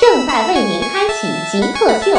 [0.00, 2.16] 正在为您开启极客秀。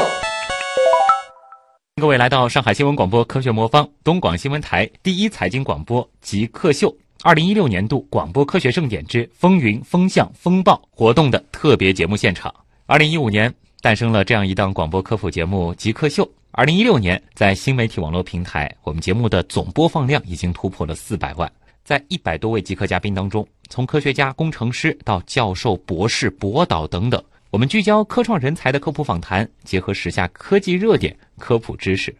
[2.01, 6.93] 各位来到上海新闻广播科学魔方东广新闻台第一财经广播极客秀
[7.23, 12.53] 二零一六年度广播科学盛典之风云风向风暴活动的特别节目现场。
[12.85, 16.29] 二零一五年诞生了这样一档广播科普节目极客秀。
[16.51, 21.49] 二零一六年在新媒体网络平台，我们节目的总播放量已经突破了四百万。
[21.85, 27.23] 在一百多位极客嘉宾当中，从科学家、工程师到教授、博士、博导等等。
[27.51, 32.15] 我们聚焦科创人才的科普访谈，结合时下科技热点科普知识。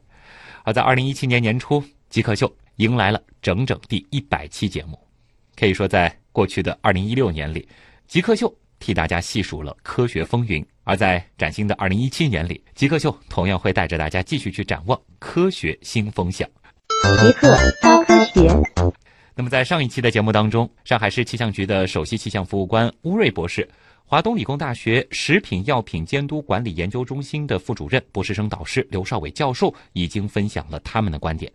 [0.63, 4.99] 而在二零一七年年初，极客秀迎来了整整第一百期节目。
[5.55, 7.67] 可以说，在过去的二零一六年里，
[8.07, 16.49] 极客秀替大家细数了科学风云；而在崭新的二零一七年里，极客秀同样会带着大家继续去展望科学新风向。
[17.19, 18.49] 极客高科学。
[19.35, 23.69] 那么，在上一期的节目当中，上海市气象局的首席气象服务官乌瑞博士。
[24.11, 31.51] 华东理工大学食品药品监督管理研究中心的副主任、博士生导师刘少伟教授已经分享了他们的观点。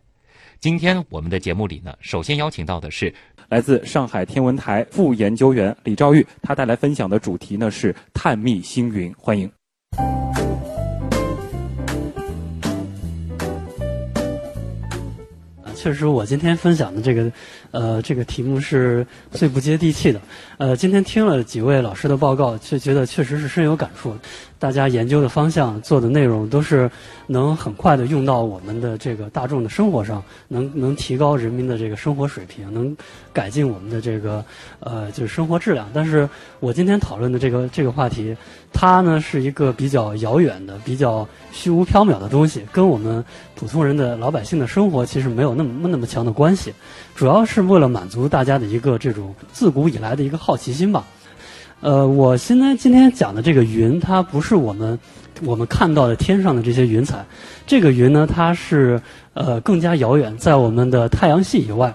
[0.60, 3.12] 今天我们的节目里呢，首先邀请到的是
[3.48, 9.50] 来自上海天文台副研究员李兆玉，他带来分享的主题呢是探秘星云，欢迎。
[15.84, 17.30] 确实，我今天分享的这个，
[17.70, 20.18] 呃，这个题目是最不接地气的。
[20.56, 24.16] 呃，今天听了几位老师的报告，却觉得确实是深有感触。
[24.64, 26.90] 大家研究的方向、做的内容，都是
[27.26, 32.96] 能很快的用到我们的这个大众的生活上，能能提高人民的这个生活水平，能
[33.30, 34.42] 改进我们的这个
[34.80, 35.86] 呃就是生活质量。
[35.92, 36.26] 但是
[36.60, 38.34] 我今天讨论的这个这个话题，
[38.72, 43.22] 它呢是一个比较遥远的、比较虚无缥缈的东西，跟我们
[43.54, 46.72] 普通人的老百姓的生活其实没有那么那么强的关系。
[47.14, 51.04] 主要是为了满足大家的一个这种自古以来的一个好奇心吧。
[51.84, 54.98] 呃，我现在今天讲的这个云，它不是我们
[55.42, 57.22] 我们看到的天上的这些云彩，
[57.66, 58.98] 这个云呢，它是
[59.34, 61.92] 呃更加遥远，在我们的太阳系以外，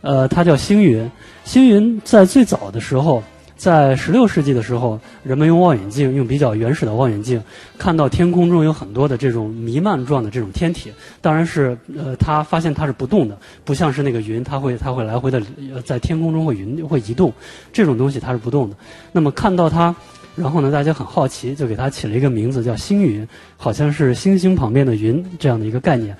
[0.00, 1.10] 呃，它叫星云。
[1.42, 3.20] 星云在最早的时候。
[3.56, 7.42] 在十六世纪的时候，人们用望远镜，用比较原始的望远镜，
[7.78, 10.92] 看到天空中有很多的这种弥漫状的这种天体。
[11.22, 15.42] 当然是，呃，他发现它是不动的，不像是那个云，它会它会来回的
[15.86, 17.32] 在天空中会云会移动。
[17.72, 18.76] 这种东西它是不动的。
[19.10, 19.94] 那么看到它，
[20.36, 26.14] 然后呢，大家很好奇，就给它起了一个名字叫星云，好像是星星旁边的云这样的一个概念。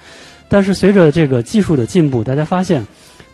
[0.48, 2.82] 但是随着这个技术的进步，大家发现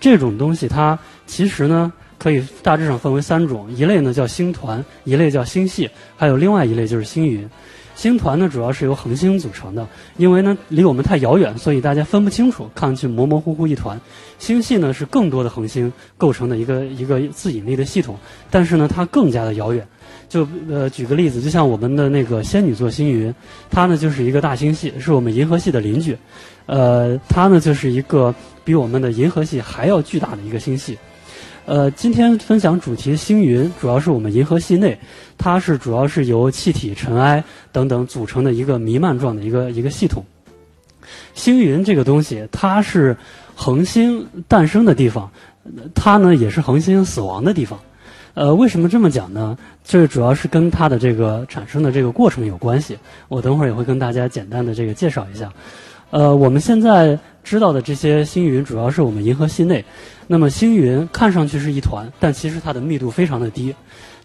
[0.01, 1.93] 这种东西它其实呢。
[2.22, 7.49] 可以大致上分为三种，一类呢叫星团，一类叫星系，还有另外一类就是星云。
[7.97, 14.00] 星团呢主要是由恒星组成的，因为呢离我们太遥远，所以大家分不清楚，看上去模模糊糊一团。
[14.38, 18.16] 星系呢是更多的恒星构成的一个一个自引力的系统，
[18.50, 19.84] 但是呢它更加的遥远。
[20.28, 23.34] 就呃举个例子，就像我们的那个仙女座星云，
[23.69, 26.16] 它呢就是一个大星系，是我们银河系的邻居。
[26.66, 28.32] 呃，它呢就是一个
[28.65, 30.97] 比我们的银河系还要巨大的一个星系。
[31.65, 34.99] 呃，今天分享主题星云，主要是我们银河系内，
[35.39, 40.25] 它是主要是由气体、尘埃等等组成的一个弥漫状的一个一个系统。
[41.34, 43.17] 星云这个东西，它是
[43.55, 45.31] 恒星诞生的地方，
[45.95, 47.79] 它呢也是恒星死亡的地方。
[48.34, 49.56] 呃，为什么这么讲呢？
[49.84, 52.99] 这主要是跟它的这个产生的这个过程有关系。
[53.29, 55.53] 我等会儿也会跟大家简单的这个介绍一下。
[56.11, 59.84] 呃，我们现在知道的这些星云，主要是我们银河系内。
[60.27, 63.75] 那么星云看上去是一团，但其实它的密度非常的低，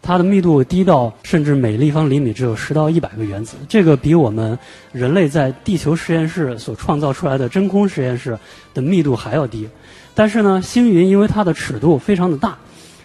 [0.02, 4.58] 它的密度低到甚至每立方厘米只有十到一百个原子，这个比我们
[4.92, 8.38] 人类在地球实验室所创造出来的真空实验室
[8.74, 9.68] 的密度还要低。
[10.14, 12.58] 但是呢，星云因为它的尺度非常的大。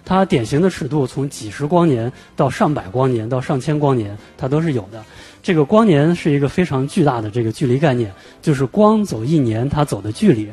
[0.04, 5.04] 它典型的尺度从几十光年到上百光年到上千光年，它都是有的。
[5.44, 8.12] 这个光年是一个非常巨大的这个距离概念，
[8.42, 10.48] 就是光走一年它走的距离。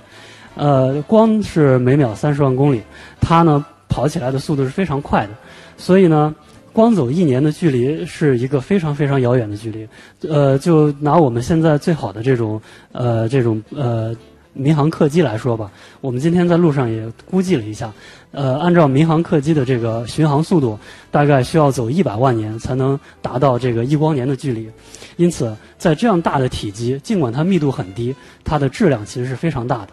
[0.56, 2.82] 呃，光是每秒三十万公里，
[3.22, 5.34] 它呢跑起来的速度是非常快的。
[5.78, 6.34] 所以呢，
[6.74, 9.88] 光走一年的距离是一个非常非常遥远的距离。
[10.28, 12.62] 呃，就拿我们现在最好的这种
[12.92, 14.16] 呃这种呃
[14.52, 17.94] 民航客机来说吧，我们今天在路上也估计了一下，
[18.32, 20.78] 呃，按照民航客机的这个巡航速度，
[21.10, 24.70] 大概需要走一百万年才能达到这个一光年的距离。
[25.16, 28.14] 因此，在这样大的体积，尽管它密度很低，
[28.44, 29.90] 它的质量其实是非常大的。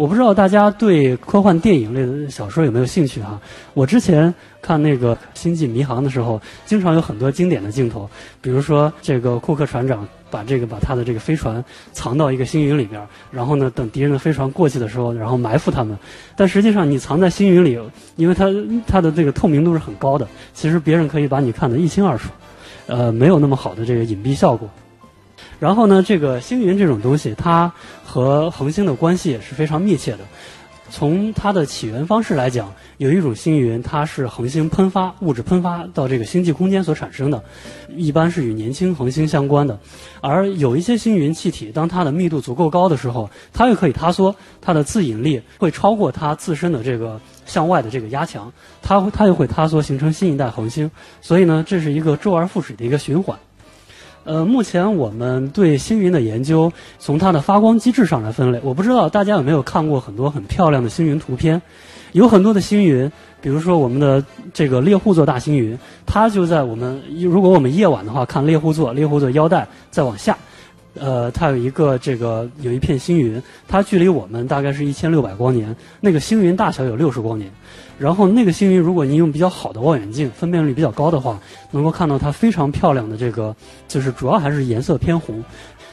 [0.00, 3.38] 我不知道大家对科幻电影类的小说有没有兴趣哈？
[3.74, 8.08] 我之前看那个《星际迷航》的时候，经常有很多经典的镜头，
[8.40, 11.62] 比如说这个库克船长把这个把他的这个飞船
[11.92, 12.98] 藏到一个星云里边，
[13.30, 15.94] 然后呢，等敌人的飞船过去的时候，然后埋伏他们。
[16.34, 17.78] 但实际上，你藏在星云里，
[18.16, 18.46] 因为它
[18.86, 22.30] 它的这个透明度是很高的，其实别人可以把你看得一清二楚，
[22.86, 24.66] 呃，没有那么好的这个隐蔽效果。
[25.60, 27.70] 然后呢，这个星云这种东西，它
[28.04, 30.20] 和恒星的关系也是非常密切的。
[30.92, 37.40] 从它的起源方式来讲，有一种星云，它是恒星喷发物质喷发到这个星际空间所产生的，
[37.94, 39.78] 一般是与年轻恒星相关的。
[40.20, 48.52] 而有一些星云气体，当它的密度足够高的时候，它又可以塌缩，它的自引力会超过它自身的这个向外的这个压强，
[48.82, 50.90] 它它又会塌缩形成新一代恒星。
[51.20, 53.38] 所以呢，这是一个周而复始的一个循环。
[54.24, 58.60] 呃，目前我们对星云的研究，从它的发光机制上来分类。
[58.62, 61.60] 我不知道大家有没有看过很多很漂亮的星云图片，
[62.12, 64.22] 有很多的星云，比如说我们的
[64.52, 70.36] 这个猎户座大星云，它就在我们如果我们夜晚的话看猎户座，猎户座腰带再往下，
[70.94, 77.50] 呃，它有一个这个有一片星云，它距离我们大概是一千六百光年，那个星云大小有六十光年。
[78.00, 81.38] 然后那个星云，如果你用比较好的望远镜，分辨率比较高的话，
[81.70, 83.54] 能够看到它非常漂亮的这个，
[83.86, 85.44] 就是主要还是颜色偏红。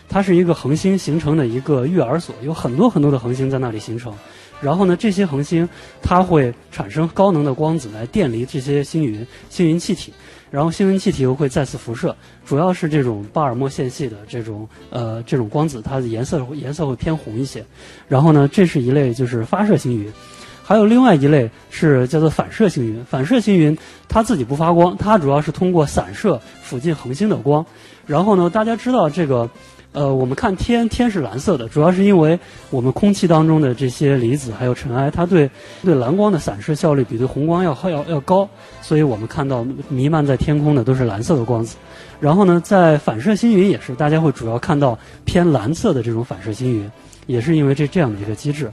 [0.07, 4.13] 它是一个恒星形成的一个育儿所，有很多很多的恒星在那里形成。
[4.61, 5.67] 然后呢，这些恒星
[6.01, 10.13] 它会产生高能的光子来电离这些星云、星云气体，
[10.49, 12.15] 然后星云气体又会再次辐射，
[12.45, 17.65] 主要是这种巴尔默线系的这种呃这种光子，它的颜色颜色会偏红一些。
[18.07, 20.09] 然后呢，这是一类就是发射星云。
[20.67, 23.75] 还有另外一类是叫做反射星云，反射星云
[24.09, 27.65] 它自己不发光，它主要是通过散射附近恒星的光。
[28.05, 29.49] 然后呢，大家知道这个，
[29.93, 32.37] 呃，我们看天，天是蓝色的，主要是因为
[32.69, 35.49] 我们空气当中的这些离子还有尘埃，它对
[35.85, 38.45] 对蓝光的散射效率比对红光要要要高，
[38.81, 41.77] 所以我们看到弥漫在天空的都是蓝色的光子。
[42.19, 46.91] 然后呢，在反射星云也是，大家会主要看到偏蓝色的这种反射星云，
[47.25, 48.69] 也是因为这这样的一个机制。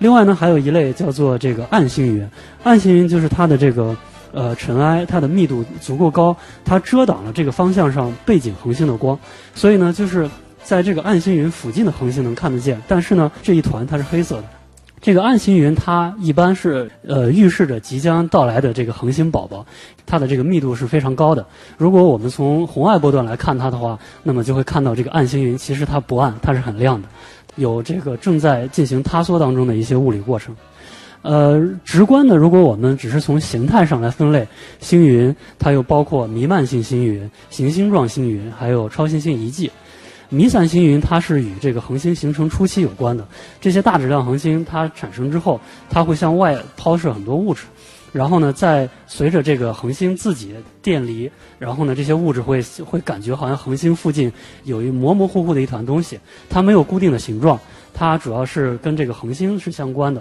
[0.00, 2.28] 另外呢，还有一类叫做这个暗星云，
[2.64, 3.94] 暗星云就是它的这个
[4.32, 9.16] 呃尘埃，它的密度足够高，它遮挡了这个方向上背景恒星的光，
[9.54, 10.28] 所以呢，就是
[10.62, 14.44] 在这个暗星云附近的恒星能看得见，但是呢，这一团它是黑色的。
[15.02, 19.64] 这个暗星云它一般是呃预示着即将到来的这个恒星宝宝，
[20.04, 21.44] 它的这个密度是非常高的。
[21.78, 27.08] 如果我们从红外波段来看它的话，那么就会看到这个暗星云其实它不暗，它是很亮的。
[27.56, 30.54] 有这个正在进行塌缩当中的一些物理过程，
[31.22, 34.46] 呃，直观的，如果我们只是从形态上来分类，
[34.80, 39.70] 星云它又包括弥漫性星云、行星状星云，还有超新星遗迹。
[40.32, 43.26] 弥散星云它是与这个恒星形成初期有关的，
[43.60, 45.60] 这些大质量恒星它产生之后，
[45.90, 47.64] 它会向外抛射很多物质。
[48.12, 54.32] 然后呢，再随着这个恒星自己电离，然后呢，这些物质会会感觉好像恒星附近
[54.64, 56.18] 有一模模糊糊的一团东西，
[56.48, 57.58] 它没有固定的形状，
[57.94, 60.20] 它主要是跟这个恒星是相关的。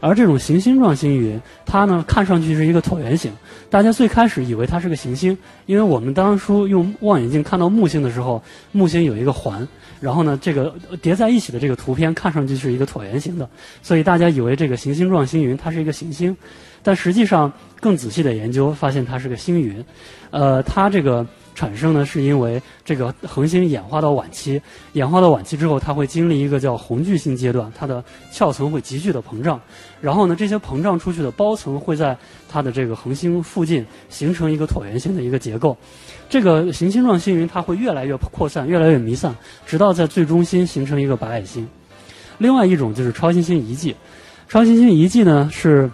[0.00, 3.32] 而这种行星状星云，它呢看上去是一个椭圆形，
[3.68, 5.36] 大家最开始以为它是个行星，
[5.66, 9.66] 因为我们当初用望远镜看到木星的时候，木星有一个环，
[10.00, 13.50] 然后呢这个叠在一起的这个图片看上去是一个椭圆形的，
[13.82, 16.34] 所以大家以为这个行星状星云它是一个行星。
[16.88, 17.52] 但实际上，
[17.82, 19.84] 更仔细的研究发现，它是个星云。
[20.30, 24.58] 呃，它这个产生呢，是因为这个恒星演化到晚期，
[24.94, 28.02] 演化到晚期之后，它会经历一个叫红巨星阶段，它的
[28.32, 29.60] 壳层会急剧的膨胀。
[30.00, 32.16] 然后呢，这些膨胀出去的包层会在
[32.48, 35.76] 它的这个恒星附近形成一个椭圆形的一个结构。
[36.30, 41.68] 这个行星状星云它会越来越扩散，越来越弥散，直到在最中心形成一个白矮星。
[42.38, 43.94] 另外一种就是超新星遗迹。
[44.48, 45.90] 超新星遗迹呢是。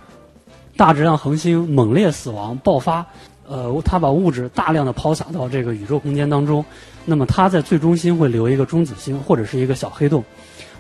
[0.76, 3.06] 大质量恒星猛烈死亡爆发，
[3.46, 6.64] 呃，它把物质大量的抛洒到这个宇宙空间当中，
[7.04, 10.24] 那么它在最中心会留一个中子星或者是一个小黑洞。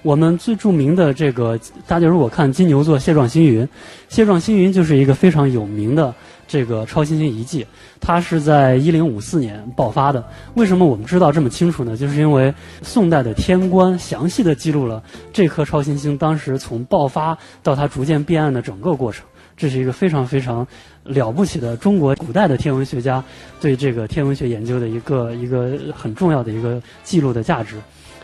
[0.02, 3.66] 我们最著名的这个，大家如果看金牛座蟹状星云，
[4.08, 6.12] 蟹状星云就是一个非常有名的
[6.46, 7.66] 这个超新星遗迹，
[8.00, 10.22] 它是在一零五四年爆发的。
[10.56, 11.96] 为什么我们知道这么清楚呢？
[11.96, 19.24] 就是因为宋代的天官详细的记录了这颗超新星当时从爆发到它逐渐变暗的整个过程。
[19.56, 20.66] 这是一个非常非常
[21.04, 23.22] 了不起的中国古代的天文学家
[23.60, 27.76] 对这个天文学研究的一个一个很重要的一个记录的价值。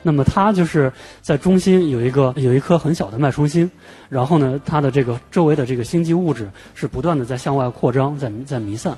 [0.02, 3.70] 那么它就是在中心有一个有一颗很小的脉冲星，
[4.08, 8.96] 然后呢，它的这个周围的这个星际物质是不断的在向外扩张，在在弥散。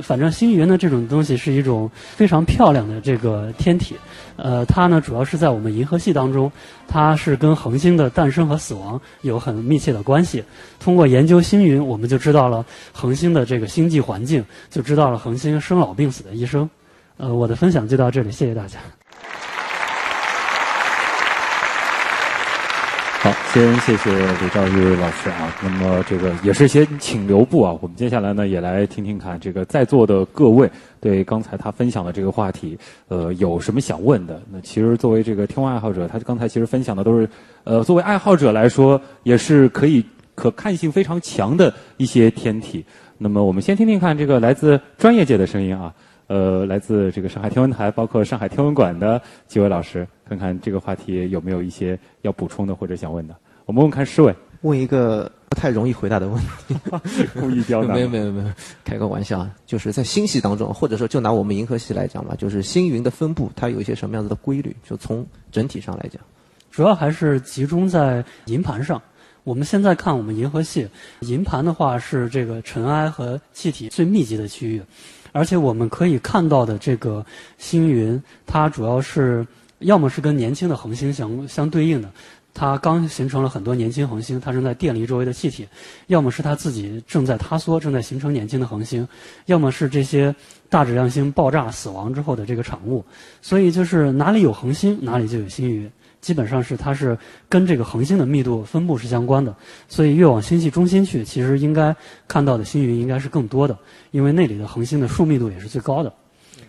[0.00, 3.94] 反正星云呢这种东西是一种非常漂亮的这个天体，
[4.36, 6.50] 呃，它呢主要是在我们银河系当中，
[6.88, 10.42] 它是跟恒星的诞生和死亡有很密切的关系。
[10.80, 16.68] 通过研究星云，我们就知道了恒星的这个星际环境，就知道了恒星生老病死的一生。
[17.18, 18.78] 呃，我的分享就到这里，谢谢大家。
[23.22, 25.54] 好，先谢谢李兆宇老师啊。
[25.62, 27.72] 那么这个也是先请留步啊。
[27.80, 30.68] 我们接下来呢也来听听看，这个在座的各位
[31.00, 32.76] 对刚才他分享的这个话题，
[33.06, 34.42] 呃，有什么想问的？
[34.50, 37.28] 那其实作为这个天文爱好者，他刚才其实分享的都是，
[37.62, 42.84] 呃，作为爱好者来说，也是可以可看性非常强的一些天体。
[43.18, 45.94] 那么我们先听听看这个来自专业界的声音啊。
[46.32, 53.36] 呃，来自这个上海天文台，包括上海天文馆的几位老师，看看这个话题有没有一些要补充的或者想问的。
[53.66, 56.74] 我们问看诗伟，问一个不太容易回答的问题，
[57.38, 57.92] 故意刁难。
[57.94, 58.50] 没有没有没有，
[58.82, 64.74] 开个玩笑，就是在星系当中，或者说就拿我们银河系来讲吧，就是星云的分布，它有一些什么样子的规律？
[64.88, 66.18] 就从整体上来讲，
[66.70, 69.02] 主要还是集中在银盘上。
[69.44, 70.88] 我们现在看我们银河系，
[71.20, 74.80] 银盘的话是这个尘埃和气体最密集的区域。
[75.32, 77.24] 而且我们可以看到的这个
[77.58, 79.46] 星云，它主要是
[79.80, 82.10] 要么是跟年轻的恒星相相对应的，
[82.54, 85.64] 它刚形成了很多年轻恒星，它正在电离周围的气体；
[86.06, 89.04] 要么是它自己正在塌缩，正在形成年轻的恒星；
[89.46, 90.34] 要么是这些
[90.68, 93.04] 大质量星爆炸死亡之后的这个产物。
[93.40, 95.90] 所以就是哪里有恒星，哪里就有星云。
[96.22, 97.18] 基本上是它是
[97.50, 99.54] 跟这个恒星的密度分布是相关的，
[99.88, 101.94] 所以越往星系中心去，其实应该
[102.26, 103.76] 看到的星云应该是更多的，
[104.12, 106.14] 因为那里的恒星的数密度也是最高的。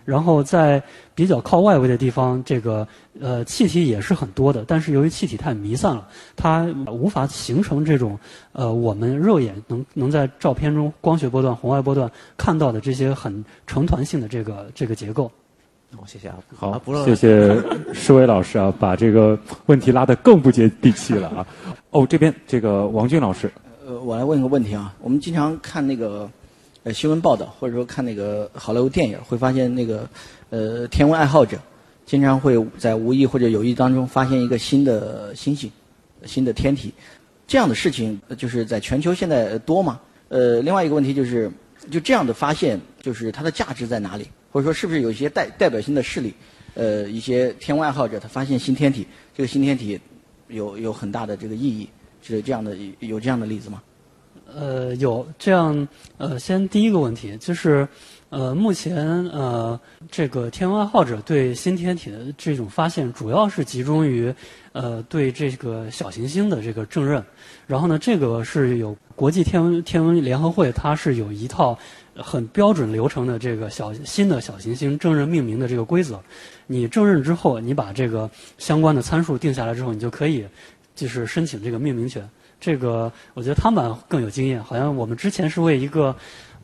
[0.04, 0.82] 然后在
[1.14, 2.86] 比较靠外围的地方，这个
[3.20, 8.18] 呃气体也是很多的，但是由于气体太弥散了，它无法形成这种
[8.52, 15.30] 呃我们肉眼能能在照片中光学波段、红外波段看到的这些很成团性的这个这个结构。
[15.96, 16.36] 好，谢谢啊。
[16.56, 17.56] 好，谢谢
[17.92, 21.46] 施伟老师啊，把这个问题拉得更不接地气了啊。
[21.90, 23.50] 哦，这边这个王俊老师，
[23.86, 24.92] 呃，我来问个问题啊。
[25.00, 26.28] 我们经常看那个
[26.82, 30.08] 呃新闻报道，或者说看那个好莱坞电影，会发现那个
[30.50, 31.56] 呃天文爱好者
[32.04, 35.70] 经常会在无意或者有意当中发现一个新的星星、
[36.24, 36.92] 新的天体。
[37.46, 40.00] 这样的事情就是在全球现在多吗？
[40.28, 41.50] 呃，另外一个问题就是，
[41.90, 44.26] 就这样的发现，就是它的价值在哪里？
[44.54, 46.32] 或者说，是不是有一些代代表性的事例？
[46.74, 49.04] 呃，一些天文爱好者他发现新天体，
[49.36, 49.98] 这个新天体
[50.46, 51.88] 有有很大的这个意义，
[52.22, 53.82] 是这样的有这样的例子吗？
[54.54, 57.88] 呃，有这样呃，先第一个问题就是，
[58.28, 64.32] 呃，目前呃，这个天文爱好者对新天体的这种发现，主要是集中于
[64.70, 67.20] 呃对这个小行星的这个证认。
[67.66, 71.76] 然后呢，这个是有国际天文天文联合会，它是有一套。
[72.16, 76.20] 很标准流程的这个小新的小行星正认命名的这个规则，
[76.66, 80.46] 你正认之后，你把这个相关的参数定下来之后，你就可以
[80.94, 82.28] 就是申请这个命名权。
[82.60, 86.14] 这个我觉得他们更有经验，好像我们之前是为一个。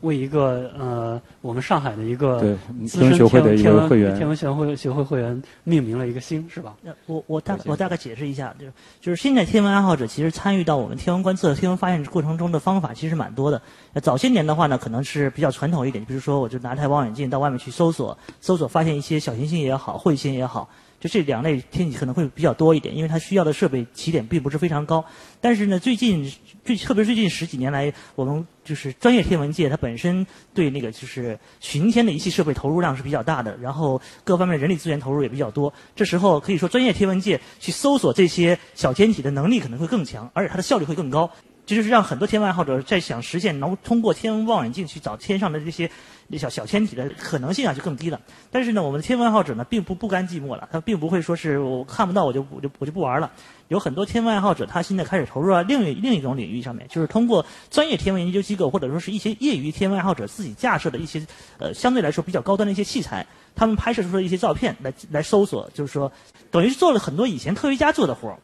[0.01, 2.39] 为一个呃，我们上海的一个
[2.87, 6.75] 资深天文天文天文学会学会会员命名了一个星，是吧？
[7.05, 13.61] 我我大我大概解释一下，就是就是现在天文爱好者其实参与到我们天文观测、天文发现过程中的方法其实蛮多的。
[14.01, 20.69] 早些年的话呢，可能是比较传统一点，比如说我就拿台望远镜到外面去搜索，搜索发现一些小行星也好，彗星也好。
[21.01, 25.03] 就这两类天体可能会比较多一点，因为它需要的设备起点并不是非常高。
[25.41, 26.31] 但是呢，最近
[26.63, 35.73] 最特别最近十几年来，我们就是专业天文界，它本身对那个就是巡天的仪器设备投入量是比较大的，然后各方面人力资源投入也比较多。
[35.95, 41.31] 这时候可以说，专业天文界去搜索这些小天体的能力可能会更强，而且它的效率会更高。
[41.65, 45.89] 这就是让很多天文爱好者在想实现能通过天文望远镜去找天上的这些
[46.37, 48.19] 小小天体的可能性啊就更低了。
[48.49, 53.31] 但是呢，我们的天文爱好者呢并不不甘寂寞了，他并不会说是我看不到我就我就我就不玩了。
[53.67, 61.25] 有很多天文爱好者他现在开始投入到另一另一种领域上面，就是通过专业天文研究机构或者说是一些业余天文爱好者自己架设的一些
[61.57, 63.25] 呃相对来说比较高端的一些器材，
[63.55, 66.11] 他们拍摄出的一些照片来来搜索，就是说
[66.49, 68.39] 等于是做了很多以前科学家做的活儿。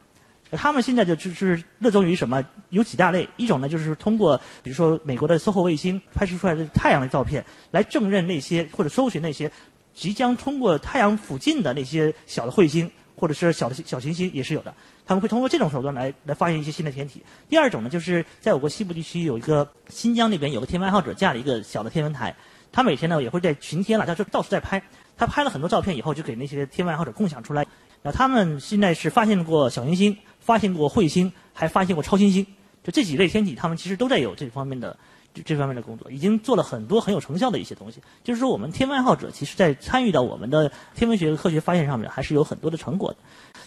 [0.52, 2.44] 他们现在就就是热衷于什么？
[2.70, 9.50] 有几大类，一种呢就是通过比如说美国的 SOHO 卫星拍摄出来的太阳的照片，来证认那些或者搜寻那些
[9.94, 14.74] 即将通过太阳附近的那些小的彗星或者是小的小行星也是有的。
[15.06, 17.22] 他们会通过这种手段来来发现一些新的天体。
[17.48, 22.36] 第二种呢，就是在我国西部地区有一个新疆那边有个天文爱好者架了一个小的天文台，
[22.70, 24.82] 他每天呢也会在巡天了，他就到处在拍。
[25.16, 27.66] 他拍了很多照片以后，就给那些天文爱好者共享出来。
[28.02, 30.16] 那他们现在是发现过小行星，
[30.48, 32.46] 发现过彗星，还发现过超新星。
[32.82, 34.98] 就这几类天体，他们其实都在有这方面的
[35.34, 38.00] 这这方面的工作，已经做了很多很有成效的一些东西。
[38.24, 43.18] 就是说，我们天文爱好者其实在参与到我们的天文学科学发现上面，还是有很多的成果的。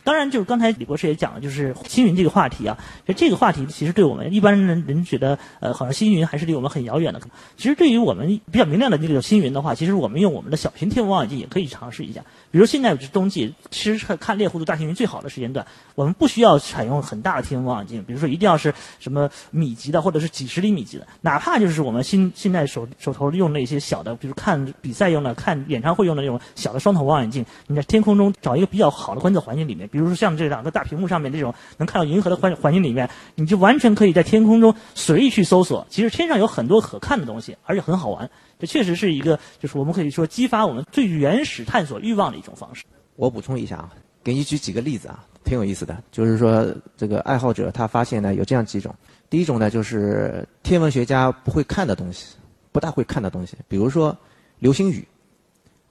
[0.03, 7.21] 当然，就是刚才李博士也讲了，就是星云这个话题啊，就这个话题其实对我们一般人人觉得，呃，好像星云还是离我们很遥远的。
[7.57, 12.21] 其实对于我们比较明亮的这个星云的话，其实我们用我们的小型天文望远镜也可以尝试一下。
[12.49, 15.65] 比如现在是冬季，其实看猎户座大星云最好的时间段，
[15.95, 35.85] 我们不需要采用很大的天文望远镜，比如说一定要是什么米级的或者是几十厘米级的，哪怕就是我们现现在手手头用那些小的，比如看比赛用的、看演唱会用的那种小的双筒望远镜，你在天空中找一个比较好的观测环境里面，比如说像这两个大屏幕上面这种能看到银河的环环境里面，你就完全可以在天空中随意去搜索。
[35.89, 38.27] 其实天上有很多可看的东西，而且很好玩。
[38.57, 42.85] 这确实是一个，就是我们可以说激发我们最原始探索欲望的一种方式。
[43.15, 43.91] 我补充一下啊，
[44.23, 46.01] 给你举几个例子啊，挺有意思的。
[46.11, 48.95] 就是说，这个爱好者他发现呢，有这样几种。
[49.29, 52.35] 第一种呢，就是天文学家不会看的东西，
[52.71, 54.17] 不大会看的东西，比如说
[54.59, 55.05] 流星雨。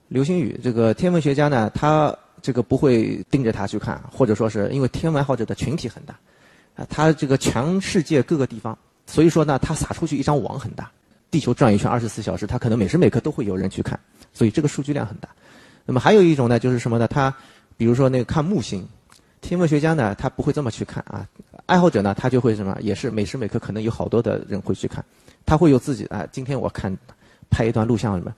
[0.07, 6.15] 流星雨，这个天文学家呢，他这个不会盯着它去看，或者说是因为天文爱好者的群体很大，
[6.75, 10.91] 啊，他这个全世界各个地方，所以说呢，他撒出去一张网很大，
[11.29, 13.99] 地球转一圈二十四小时，他可能每时每刻都会有人去看，
[14.33, 15.29] 所以这个数据量很大。
[15.85, 17.07] 那么还有一种呢，就是什么呢？
[17.07, 17.33] 他
[17.77, 18.87] 比如说那个看木星，
[19.41, 21.27] 天文学家呢，他不会这么去看啊，
[21.65, 25.03] 爱好者呢，他就会什么，也是每时每刻可能有好多的人会去看，
[25.45, 26.95] 他会有自己啊，今天我看
[27.49, 28.33] 拍一段录像什么，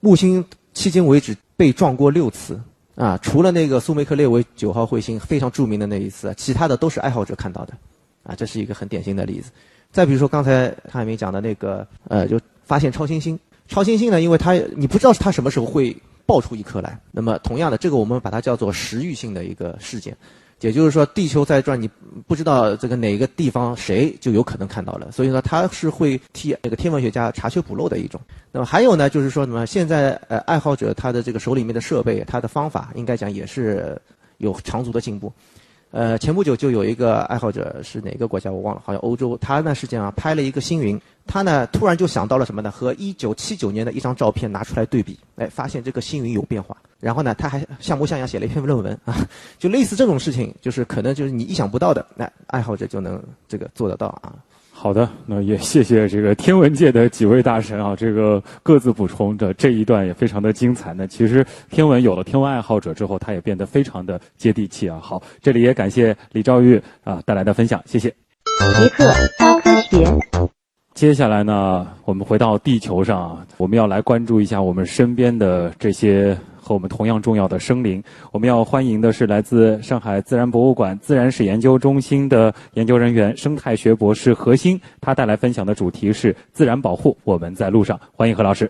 [0.00, 0.44] 木星。
[0.76, 2.60] 迄今为止被撞过六次
[2.96, 7.74] 啊，除了那个苏梅克列维九号彗星非常著名的那一次，其他的都是爱好者看到的，
[8.24, 9.52] 啊，这是一个很典型的例子。
[9.92, 13.38] 再比如说刚才汤海明讲的那个，呃，就发现超新星。
[13.68, 20.16] 超新星呢，因为它你不知道它什么时候会爆出一颗来，那么同样的，这个我们把它叫做时域性的一个事件。
[20.66, 21.88] 也就是说，地球在转，你
[22.26, 28.20] 不知道这个哪个地方谁就有可能看到了，所以说它是会替那个天文学家查缺补漏的一种。
[28.50, 29.64] 那么还有呢，就是说什么？
[29.64, 33.96] 现在呃，爱好者他的这个手里面的设备，他的方法应该讲也是
[34.38, 35.32] 有长足的进步。
[35.92, 42.70] 呃，前不久就有一个爱好者是哪个国家我忘了，好像欧洲，他呢实际上拍了一个星云，他呢突然就想到了什么呢？
[42.70, 46.76] 和一九七九年的一张照片拿出来对比，哎，发现这个星云有变化。
[47.00, 49.16] 然后呢，他还像模像样写了一篇论文啊，
[49.58, 54.34] 就类似这种事情，就是可能就是你意想不到的，那爱好者就能这个做得到啊。
[54.78, 60.92] 好的，那也谢谢这个天文界的几位大神啊， 这个各自补充的这一段也非常的精彩。
[60.92, 65.00] 那其实天文有了天文爱好者之后，它也变得非常的接地气啊。
[65.02, 68.10] 好，这里也感谢李兆玉啊带来的分享，谢谢。
[68.78, 70.06] 极客高科学。
[70.94, 76.36] 接下来呢，我们回到地球上啊，我们要来关注一下我们身边的这些。
[76.66, 78.02] 和我们同样重要的生灵，
[78.32, 88.00] 我们要欢迎的是来自上海自然博物馆自然史研究中心的研究人员、生态学博士何鑫，他带来分享的主题是自然保护，我们在路上。
[88.12, 88.68] 欢迎何老师。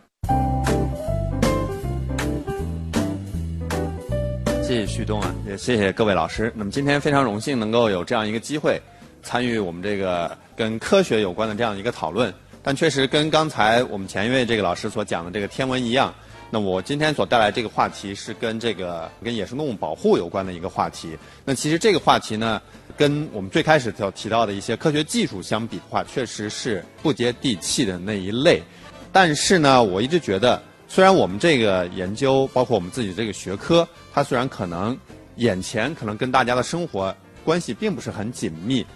[4.63, 6.53] 谢谢旭东啊，也谢谢各位老师。
[6.55, 8.79] 那么今天非常荣幸能够有这样一个机会，
[9.23, 12.31] 参与我们这个跟科学有关的这样一个讨论。
[12.63, 16.13] 但确实跟刚才我们前一位这个老师所讲的这个天文一样。
[16.49, 21.17] 那我今天所带来这个话题是跟这个跟野生动物保护有关的一个话题。
[21.45, 22.63] 那其实这个话题呢，
[22.97, 28.63] 跟我们最开始要提到的一些科学技术相比的话，确实是不接地气的那一类。
[29.13, 34.97] 但是呢，我一直觉得，虽然我们这个研究，包括我们自己这个学科，它虽然可能
[35.37, 38.87] 眼前可能跟大家的生活关系并不是很紧密，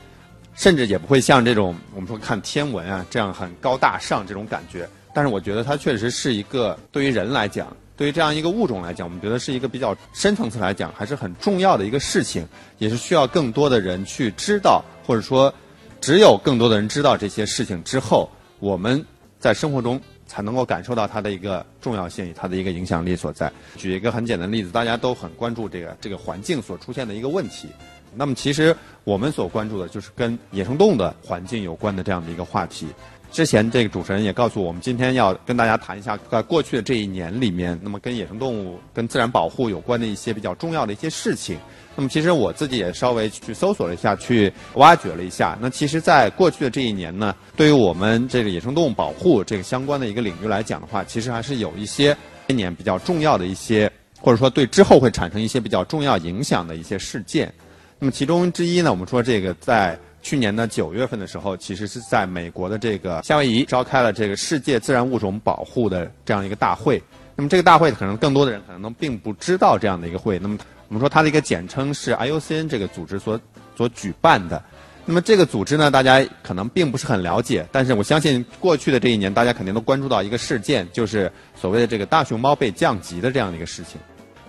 [0.54, 4.88] 甚至也不会像这种我们说看天文啊这样很高大上这种感觉。
[5.12, 12.46] 但是我觉得它确实是一个对于人来讲，对于这样一个物种来讲，我们觉得是一个比较深层次来讲还是很重要的一个事情，
[12.78, 15.52] 也是需要更多的人去知道，或者说，
[16.00, 19.04] 只有更多的人知道这些事情之后，我们
[19.38, 23.50] 在生活中才能够感受到它的一个重要性与它的一个影响力所在。
[23.76, 27.68] 举一个很简单的例子，大家都很关注这个这个环境所出现的一个问题，
[28.14, 32.86] 那么其实我们所关注的就是跟野生动物的环境有关的这样的一个话题。
[33.30, 41.56] 之前这个主持人也告诉我们，今天要跟大家谈一下，在过去的这一年里面，那么跟野生动物、跟自然保护有关的一些比较重要的一些事情。
[41.94, 45.56] 那么其实我自己也稍微去搜索了一下，去挖掘了一下。
[45.60, 52.16] 那其实，在过去的这一年呢，对于我们这个野生动物保护这个相关的一个领域来讲的话，其实还是有一些
[52.48, 53.90] 今年比较重要的一些，
[54.20, 57.52] 或者说对之后会产生一些比较重要影响的一些事件。
[57.98, 59.96] 那么其中之一呢，我们说这个在。
[60.22, 67.02] 去年的九月份的时候，其实是在美国的这个夏威夷召开了这个世界自然物种保护的这样一个大会。
[67.36, 70.38] 那么这个大会可能更多的人可能都并不知道这样的一个会。
[70.38, 73.40] 那么我们说它的一个简称是 IUCN 这个组织所
[73.76, 74.62] 所举办的。
[75.06, 83.98] 那么这个组织呢，大家可能并不是很了解，但是我相信过去的这一年，大家肯定都关注到一个事件，就是所谓的这个大熊猫被降级的这样的一个事情。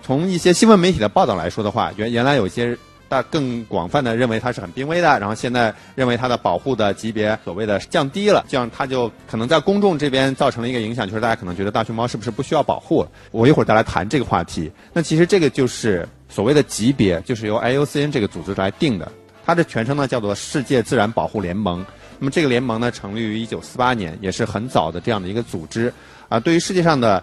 [0.02, 2.76] 从一些新闻媒体的报道来说的话，原原来有一些
[3.12, 13.06] 大更广泛的认为它是很濒危的，然后现在认为它的保护的级别所谓的降低了，这样它就可能在公众这边造成了一个影响，就是大家可能觉得大熊猫是不是不需要保护？
[13.30, 14.72] 我一会儿再来谈这个话题。
[14.94, 19.12] 那其实这个就是所谓的级别，就是由 IUCN 这个组织来定的。
[19.44, 21.84] 它的全称呢叫做世界自然保护联盟。
[22.18, 25.92] 那么这个联盟呢成立于一九四八年，也是很早的这样的一个组织。
[26.30, 27.22] 啊，对于世界上的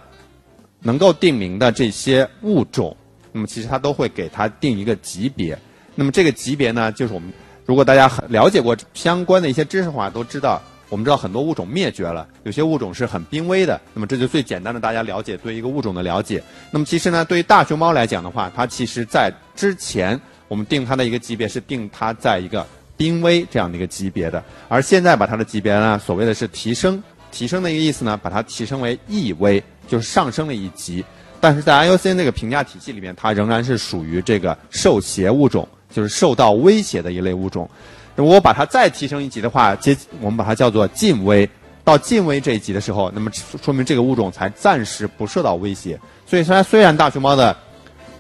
[0.82, 2.96] 能够定名的这些物种，
[3.32, 5.58] 那么其实它都会给它定一个级别。
[6.00, 7.30] 那么这个级别呢，就是我们
[7.66, 13.78] 如果大家很了解过相关的一些知识的话，都知道，我们知道很多物种灭绝了，有些物种是很濒危的。
[13.94, 16.42] 那么这就最简单的大家了解对一个物种的了解。
[16.72, 20.18] 那么其实呢，对于大熊猫来讲的话，它其实在之前。
[20.48, 22.66] 我们定它的一个级别是定它在一个
[22.98, 31.06] 濒危这样的一个级别的，而现在把它的级别呢，所谓的是提升，提升的一个意思呢，把它提升为易危，就是上升了一级。
[31.40, 37.70] 但是在 IUCN 那个评价体系里面，它仍然是属于这个受胁物种，就是受到威胁的一类物种。
[38.16, 41.50] 如果把它再提升一级的话，接我们把它叫做近危。
[41.82, 43.32] 到近危这一级的时候，那么
[43.64, 46.00] 说明这个物种才暂时不受到威胁。
[46.24, 47.56] 所以虽然，虽然大熊猫的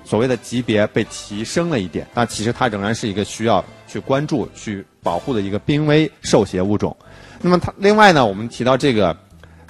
[0.04, 6.96] 所谓的级别被提升了一点，但其实它仍然是一个需要去关注、去保护的一个濒危受胁物种。
[7.42, 9.16] 那么它另外呢，我们提到这个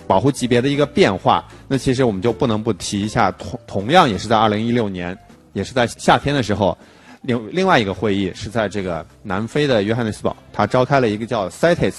[0.07, 5.17] 保护级别的一个变化，那其实我们就不能不提一下，同同样也是在二零一六年，
[5.51, 6.77] 也是在夏天的时候，
[7.21, 11.95] 另另外一个会议是在这个南非的约翰内斯堡，它召开了一个叫 CITES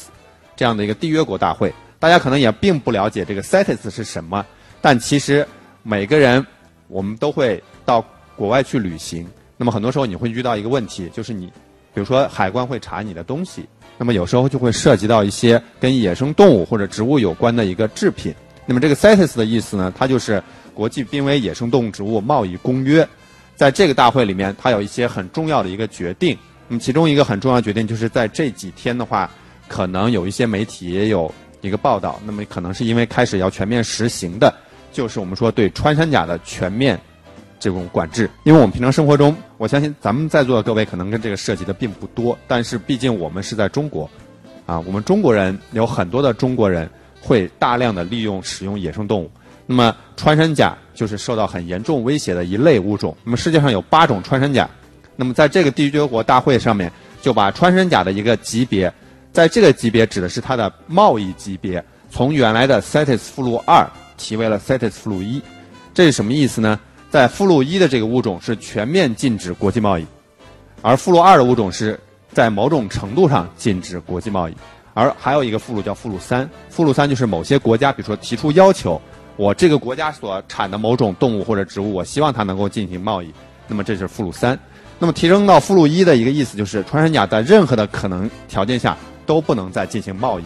[0.56, 1.72] 这样的一个缔约国大会。
[1.98, 4.44] 大家可能也并不了解这个 CITES 是什么，
[4.80, 5.46] 但其实
[5.83, 6.44] 每个人
[6.88, 8.04] 我们都会到。
[8.37, 9.28] 国外去旅行，
[9.59, 11.44] 那么很多时候你会遇到一个问题，就是你，
[11.92, 18.35] 比如说海关会查你的东西，那么有时候就会涉及到一些跟野生动物或者植物有关的一个制品。
[18.64, 23.06] 那么这个 CITES 的意思呢，它就是国际濒危野生动植物贸易公约。
[23.61, 26.35] 在这个大会里面，它有一些很重要的一个决定。
[26.66, 29.31] 那么其中一个很重要的决定就是在这几天的话，
[29.68, 34.51] 可能有一些媒体也有一个报道，那么可能是因为开始要全面实行的，
[34.94, 36.99] 就是我们说对穿山甲的全面。
[37.59, 44.09] 这种管制，因为我们平常生活中，我相信咱们在座的各位可能跟这个涉及的并不多，但是毕竟我们是在中国，
[44.64, 46.88] 啊，我们中国人有很多的中国人
[47.20, 49.31] 会大量的利用使用野生动物，
[49.66, 53.16] 那么穿山甲就是受到很严重威胁的一类物种。
[53.24, 54.68] 那么世界上有八种穿山甲，
[55.16, 58.92] 那么在这个缔约国大会上面就把穿山甲的一个级别，
[59.32, 65.40] 在这个级别指的是它的贸易级别，从原来的 CITES 附录二提为了 CITES 附录一，
[65.94, 66.78] 这是什么意思呢？
[67.08, 70.04] 在附录一的这个物种是全面禁止国际贸易，
[70.82, 71.98] 而附录二的物种是
[72.30, 74.54] 在某种程度上禁止国际贸易，
[74.92, 79.00] 而还有一个附录叫附录三，附录三就是某些国家，比如说提出要求，
[79.40, 83.33] 我这个国家所产的某种动物或者植物，我希望它能够进行贸易，
[83.66, 84.59] 那么这是附录三。
[84.98, 90.44] 那么提升到附录一的一个意思就是，穿山甲在任何的可能条件下都不能再进行贸易。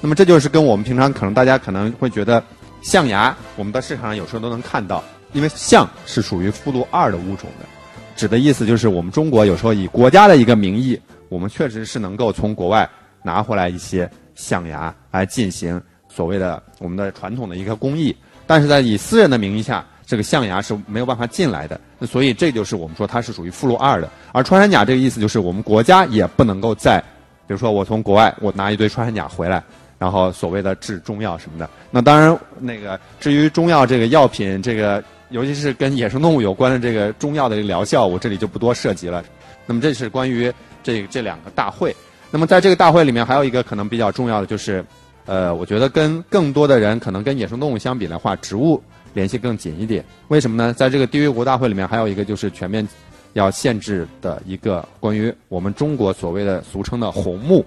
[0.00, 2.40] 那么这就是跟我们平常可能大家可能会觉得
[2.82, 5.02] 象牙，我们在市场上有时候都能看到。
[5.32, 7.66] 因为象是属于附录二的物种的，
[8.14, 12.88] 指的意思就是我们中国有时候以国家的一个名义，我们确实是能够从国外
[13.24, 21.80] 拿回来一些象牙来进行所谓的我们的传统的一个工艺，但是在以私人的名义下，这个象牙是没有办法进来的。
[21.98, 24.08] 那所以这就是我们说它是属于附录二的。
[24.32, 26.98] 而穿山甲这个意思就是我们国家也不能够在，
[27.46, 29.62] 比如说我从国外我拿一堆穿山甲回来。
[29.98, 39.24] 然后所谓的治中药什么的，那当然那个至于中药这个药品，这个尤其是跟野生动物有关的这个中药的疗效，我这里就不多涉及了。
[39.64, 41.96] 那么这是关于这这两个大会。
[42.30, 44.84] 那么在这个大会里面，还有一个可能比较重要的就是，
[45.26, 50.04] 呃，我觉得跟更多的人可能跟野生动物相比的话，植物联系更紧一点。
[50.28, 50.72] 为什么呢？
[50.72, 52.86] 在这个缔约国大会里面，还有一个就是全面
[53.32, 57.64] 要限制的一个关于我们中国所谓的俗称的红木。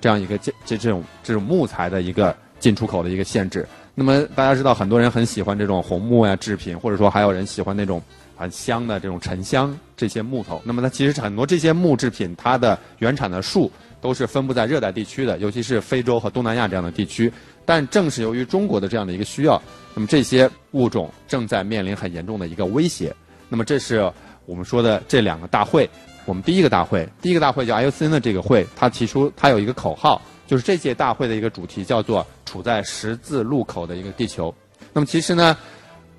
[0.00, 3.66] 这样一个这这这种这种木材的一个进出口的一个限制。
[3.94, 8.02] 那么大家知道，很多人很喜欢这种红木呀制品，或者说还有人喜欢那种
[8.36, 10.60] 很香的这种沉香这些木头。
[10.62, 13.70] 那么它其实很多这些木制品，它的原产的树
[14.04, 17.32] 都是分布在热带地区的，尤其是非洲和东南亚这样的地区。
[17.64, 19.60] 但正是由于中国的这样的一个需要，
[19.94, 23.16] 那么这些物种正在面临很严重的一个威胁。
[23.48, 24.12] 那么这是
[24.44, 25.88] 我们说的这两个大会。
[26.26, 34.54] 我们第一个大会，第一个大会叫 IUCN 的这个会，他提出他有一个口号，就是这届大会的一个主题叫做“处在十字路口的一个地球”。
[34.92, 35.56] 那么其实呢，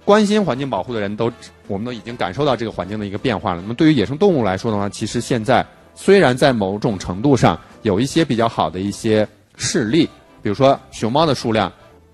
[0.03, 1.31] 关心环境保护的人都，
[1.67, 3.61] 我们都已经感受到这个环境的一个变化了。
[3.61, 5.63] 那么对于野生动物来说的话，其实现在
[5.95, 10.07] 虽然在某种程度上有一些比较好的一些事例，
[10.43, 11.71] 比如说熊猫的数量，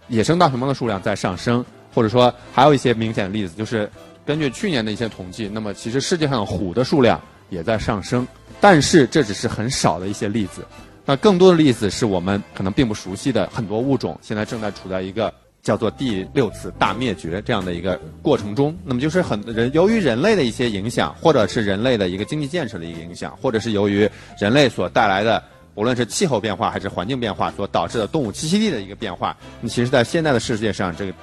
[0.07, 3.89] 野生大熊猫的数量在上升，或者说还有一些明显的例子，就是
[4.25, 8.25] 根据去年的一些统计，那么其实世界上虎的数量也在上升，
[8.59, 10.65] 但是这只是很少的一些例子。
[11.03, 18.75] 那更多的例子是我们可能并不熟悉的很多物种，现在正在处在一个叫做第六次大灭绝这样的一个过程中。
[18.83, 25.41] 那么就是很人由于人类的一些影响，或者是人类的一个经济建设的一个影响，或者是由于人类所带来的
[25.75, 29.35] 无论是气候变化还是环境变化所导致的动物栖息地的一个变化。
[29.61, 31.13] 那其实，在现在的世界上，这个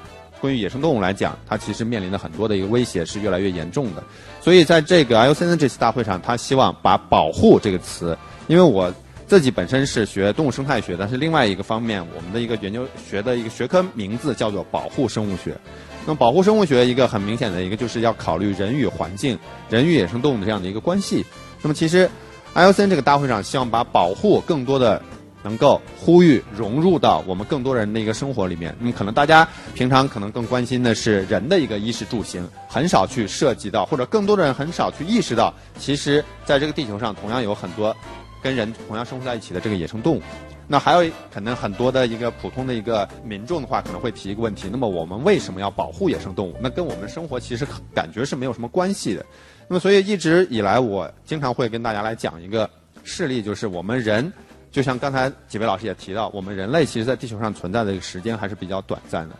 [0.40, 4.02] 关于野生动物来讲，它其实面临的很多的一个威胁是越来越严重的。
[4.40, 8.92] 所以，在这个 IUCN 这次大会上，他希望把“保护”这个词，因为我。
[9.28, 15.54] 自己本身是学动物生态学，但是另外一个方面，我们的一个研究学的一个学科名字叫做保护生物学。
[16.06, 19.38] 那么保护生物学一个很明显的一个就是要考虑人与环境、
[19.68, 21.22] 人与野生动物的这样的一个关系。
[21.60, 22.08] 那么其实
[22.54, 25.02] ，IOCN 这个大会上希望把保护更多的
[25.42, 28.74] 能够呼吁融入到我们更多人的一个生活里面。
[28.80, 37.94] 那么可能大家平常可能更关心的是人的一个衣食住行，很少去涉及到，或者更多的人很少去意识到，其实在这个地球上同样有很多。
[38.42, 40.22] 跟人同样生活在一起的这个野生动物，
[40.66, 46.54] 那还有可能很多的一个普通的一个民众的话，可能会提一个问题：那么我们为什么要保护野生动物？
[46.60, 49.24] 那跟我们生活其实感觉是没有什么关系的。
[49.66, 52.68] 那么所以一直以来，我经常会跟大家来讲一个
[53.04, 54.32] 事例，就是我们人，
[54.70, 59.34] 就像刚才几位老师也提到，我们人类其实在地球上存在的时间还是比较短暂的。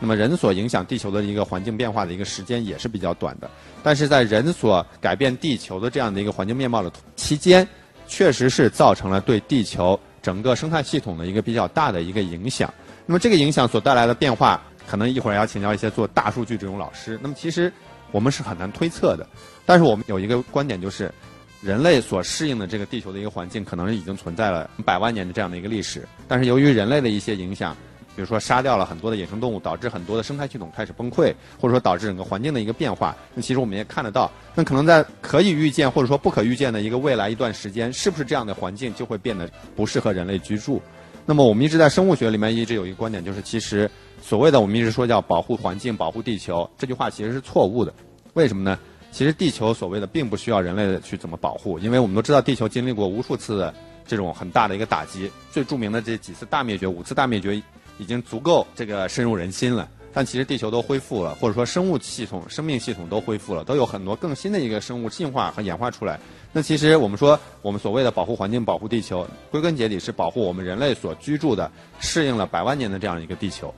[0.00, 3.48] 那么人所影响地球的一个环境变化的一个时间也是比较短的。
[3.82, 7.66] 但是在人所改变地球的这样的一个环境面貌的期间，
[8.14, 12.72] 确实是造成了对地球整个生态系统的一个比较大的一个影响。
[13.06, 17.18] 那么这个影响所带来的变化，可能一会儿要请教一些做大数据这种老师。
[17.20, 17.72] 那么其实
[18.12, 19.26] 我们是很难推测的。
[19.66, 21.12] 但是我们有一个观点，就是
[21.60, 26.06] 人类所适应的这个地球的一个环境，可能已经存在了百万年的这样的一个历史。
[26.28, 27.76] 但是由于人类的一些影响。
[28.14, 33.14] 比如说杀掉了很多的野生动物，导致很多的生态系统开始崩溃，或者说导致整个环境的一个变化。
[33.34, 40.80] 那其实我们也看得到，那可能在可以预见或者说不可预见的一个未来一段时间，是不是这样的环境就会变得不适合人类居住？
[41.26, 43.90] 那么我们一直在生物学里面一直有一个观点，就是其实
[44.22, 47.92] 所谓的我们一直说叫保护环境、保护地球，这句话其实是错误的。
[48.34, 48.78] 为什么呢？
[49.10, 53.72] 其实地球所谓的并不需要人类去怎么保护，因为我们都知道地球经历过无数次的
[54.04, 57.62] 这种很大的一个打击，最著名的这几次大灭绝，五次大灭绝。
[57.98, 66.18] 已经足够这个深入人心了，但其实地球都恢复了，或者说生物系统、生命系统都恢复了，都有很多更新的一个生物进化和演化出来。
[66.52, 73.74] 那其实我们说，我们所谓的保护环境、保护地球，归根结底是保护我们人类所居住的、适应了百万年的这样一个地球。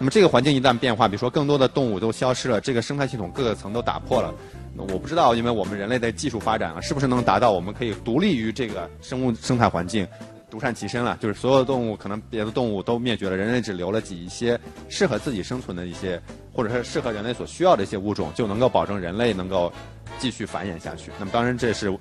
[0.00, 4.32] 那么这个环境一旦变化，比如说更多的动物都消失了，这个生态系统各个层都打破了，
[4.76, 10.06] 我不知道，因为我们人类的技术发展啊，是不是能达到我们可以独立于这个生物生态环境？
[10.50, 14.58] 独善其身了，就是所有的动物可能别的动物都灭绝了，人类只留了几一些
[14.88, 16.20] 适合自己生存的一些，
[16.52, 19.70] 或者是适合人类所需要的一些物种，就能够保证人类能够
[20.18, 21.10] 继续繁衍下去。
[21.18, 21.92] 那么当然这是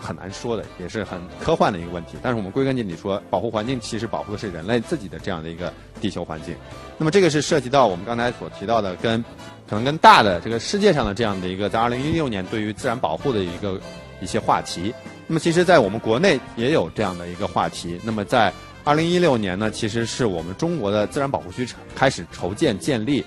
[0.00, 2.16] 很难说的，也是很科幻的一个问题。
[2.22, 6.56] 但是我们归根结底说，保护环境其实保护的是人类自己的这样的一个地球环境。
[6.96, 9.22] 那么这个是涉及到我们刚才所提到的，跟
[9.68, 13.78] 可能跟大的这个世界上的这样的一个在二零一六年对于自然保护的一个
[14.22, 14.94] 一些话题。
[15.30, 18.00] 那么其实，在我们国内也有这样的一个话题。
[18.02, 21.64] 那么在二零一六年呢，其实是我们中国的自然保护区
[21.94, 23.24] 开始筹建建立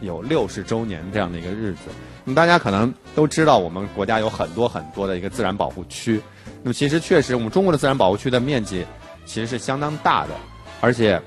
[0.00, 1.90] 有六十周年这样的一个日子。
[2.22, 6.22] 那么大家可能都知道，我们国家有很多很多的一个自然保护区。
[6.62, 8.86] 那么其实确实，我们中国的自然保护区的面积
[9.26, 10.34] 其实是相当大的，
[10.80, 11.20] 而且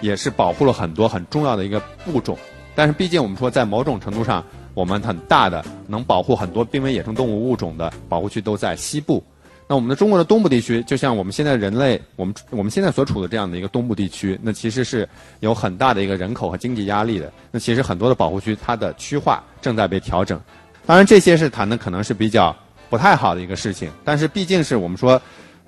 [0.00, 2.36] 也是保护了很多很重要的一个物种。
[2.74, 9.22] 但是毕竟我们说，在某种程度上，我们很大的能保护很多濒危野生动物物种的保护区都在西部。
[9.66, 15.08] 那我们的中国的东部地区，就像我们现在人类，我们我们现在所处的这样的一个东部地区，那其实是
[15.40, 17.32] 有很大的一个人口和经济压力的。
[17.50, 20.38] 那其实很多的保护区，它的区划正在被调整。
[20.84, 22.54] 当然，这些是谈的可能是比较
[22.90, 23.90] 不太好的一个事情。
[24.04, 25.20] 但是毕竟是我们说，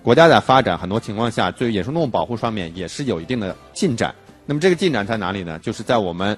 [0.03, 4.15] 国家在发展，很多情况下对于野生动物保护方面也是有一定的进展。
[4.45, 5.59] 那么这个进展在哪里呢？
[5.61, 6.37] 就是在我们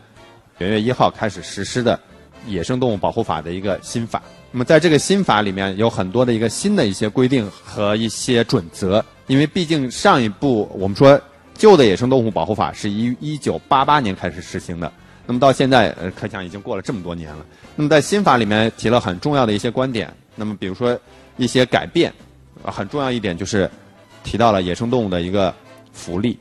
[0.58, 1.96] 元月一号开始实施的
[2.46, 4.22] 《野生动物保护法》的一个新法。
[4.50, 11.20] 那么，在这个新法里面有很多的一个新的一些规定和一些准则，因为毕竟上一部我们说
[11.54, 14.90] 旧的野生动物保护法是一一九八八年开始实行的，
[15.26, 17.44] 那么到现在呃，可想已经过了这么多年了。
[17.76, 20.98] 那么在新法里面提了很重要的一些观点，那么比如说
[21.36, 22.10] 一些改变，
[22.62, 23.70] 很重要一点就是
[24.24, 25.54] 提到了野生动物的一个
[25.92, 26.38] 福利，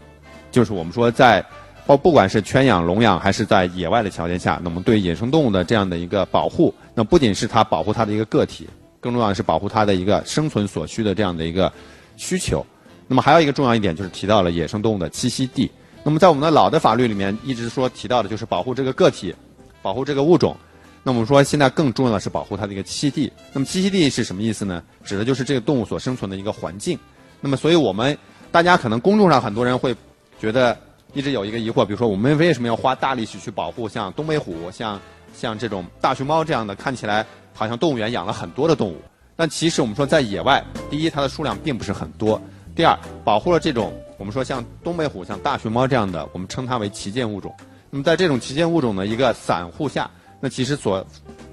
[0.50, 1.44] 就是我们说在
[1.88, 8.67] 包不管是圈养、笼养，还是在野外的条件下，那么对野生动物的这样的一个保护，那不仅是它保护它的一个个体，
[9.00, 11.71] 更重要的是保护它的一个生存所需的这样的一个
[12.17, 12.63] 需求。
[13.08, 15.71] 那么还有一个重要一点就是提到了野生动物的栖息地。
[16.04, 19.34] 那么在我们的老的法律里面，一直说提到的就是保护这个个体，
[19.82, 20.56] 保护这个物种。
[21.04, 23.32] 那我们说现在更重要的是保护它的一个栖息地。
[23.54, 24.84] 那么栖息地是什么意思呢？
[25.06, 27.00] 指的就是这个动物所生存的一个环境。
[27.39, 28.17] 那么所以我们
[28.52, 29.95] 大家可能公众上很多人会
[30.38, 30.78] 觉得
[31.13, 35.00] 一直有一个疑惑，比如说我们为什么要花大力气去保护像东北虎、像
[35.34, 38.98] 像这种大熊猫这样的看起来好像动物园养了很多的动物？
[39.36, 42.41] 但其实我们说在野外，第一它的数量并不是很多。
[42.76, 47.56] 第二，保护了这种我们说像东北虎、像大熊猫这样的，我们称它为旗舰物种。
[47.89, 51.06] 那么在这种旗舰物种的一个散户下，那其实所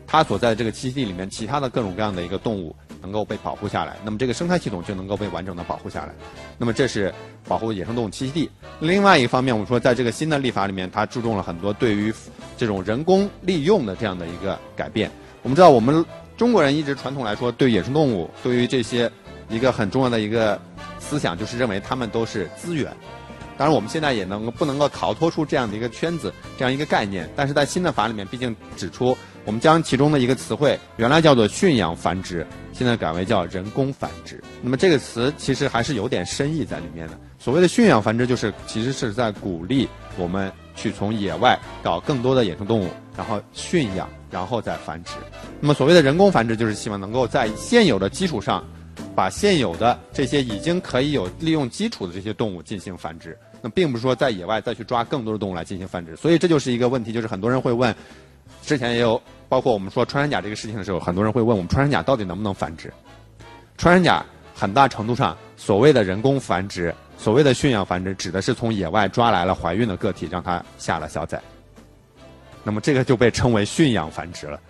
[0.06, 6.14] 它所在的这个栖息地里面，其他的各种各样的一个动物能够被保护下来，那么这个生态系统就能够被完整的保护下来。
[6.56, 7.12] 那么这是
[7.46, 8.50] 保护野生动物栖息地。
[8.80, 12.10] 另外一方面，我们说在这个新的立法里面，它注重了很多对于
[12.56, 15.10] 这种人工利用的这样的一个改变。
[15.42, 16.02] 我们知道，我们
[16.38, 19.10] 中国人一直传统来说，对野生动物，对于这些
[19.50, 20.58] 一个很重要的一个。
[21.00, 22.90] 思想就是认为它们都是资源，
[23.58, 27.28] 当然我们现在也能不能够逃脱出这样的一个圈子，这样一个概念。
[27.36, 29.14] 但是在新的法里面，毕竟指出
[29.44, 34.42] 我们将其中的一个词汇原来叫做驯养繁殖，现在改为叫人工繁殖。
[34.62, 37.18] 那么这个词其实还是有点深意在里面的。
[37.38, 45.12] 所谓的驯养繁殖，就是其实是在鼓励我们去从野外搞更多的野生动物，然后驯养，然后再繁殖。
[45.60, 48.64] 那么所谓的人工繁殖，就是希望能够在现有的基础上。
[49.16, 57.94] 把现有的这些已经可以有利用基础的这些动物进行繁殖，那并不是说在野外再去抓更多的动物来进行繁殖，所以这就是一个问题，就是很多人会问，
[58.64, 62.92] 之前也有包括我们说穿山甲这个事情的时候，很多人会问我们穿山甲到底能不能繁殖？
[63.76, 71.40] 穿山甲很大程度上所谓的人工繁殖，所谓的驯养繁殖，指的是从野外抓来了怀孕的个体，让它下了小崽，
[72.62, 74.60] 那么这个就被称为驯养繁殖了。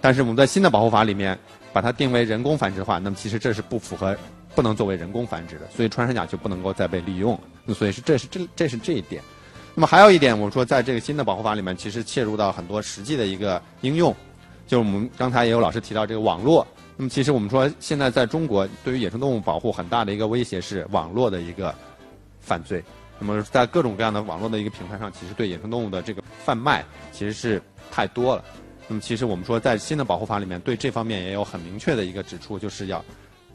[0.00, 1.38] 但是我们在新的保护法里面。
[1.74, 4.14] 把它定为人工繁殖的话，那么其实这是不符合、
[4.54, 7.40] 不能作为人工繁殖的，所以穿山甲就不能够再被利用。
[7.64, 9.22] 那所以是这是这这是这一点。
[9.74, 14.14] 那么还有一点，我们说在这个新的保护法里面，其实切入到很多实际的一个应用，
[14.66, 16.66] 就是我们刚才也有老师提到这个网络。
[16.96, 21.74] 那么其实我们说现在在中国对于野生动物保护很大的一个威胁是网络的一个
[22.38, 22.84] 犯罪。
[23.18, 28.44] 那么在各种各样的网络的一个平台上，其实对野生动物的这个贩卖其实是太多了。
[28.88, 33.02] 那么，其实我们说，在新的保护法里面，对这方面也有很明确的一个指出，就是要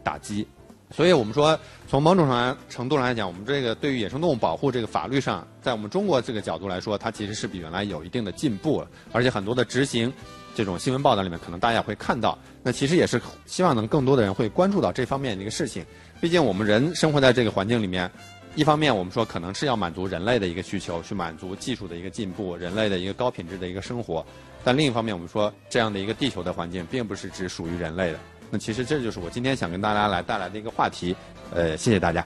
[0.03, 0.47] 打击。
[0.89, 8.87] 所以我们说，从某种上程度上来讲，我们这个对于野生动物保护这个法律上，在我们中国这个角度来说，它其实是比原来有一定的进步了。
[9.11, 10.11] 而且很多的执行
[10.55, 15.85] 这种新闻报道里面，可能大家会看到，那其实也是希望能更多的人会关注到这方面的一个事情。
[16.21, 18.09] 毕竟我们人生活在这个环境里面。
[18.55, 24.25] 一方面，我们说可能是要满足人类的一个需求，去满足技术的一个进步，人类的一个高品质的一个生活。
[24.63, 28.17] 但另一方面，我们说这样的一个地球的环境，并不是只属于人类的。
[28.49, 31.15] 那其实这就是我今天想跟大家来带来的一个话题。
[31.53, 32.25] 呃，谢谢大家。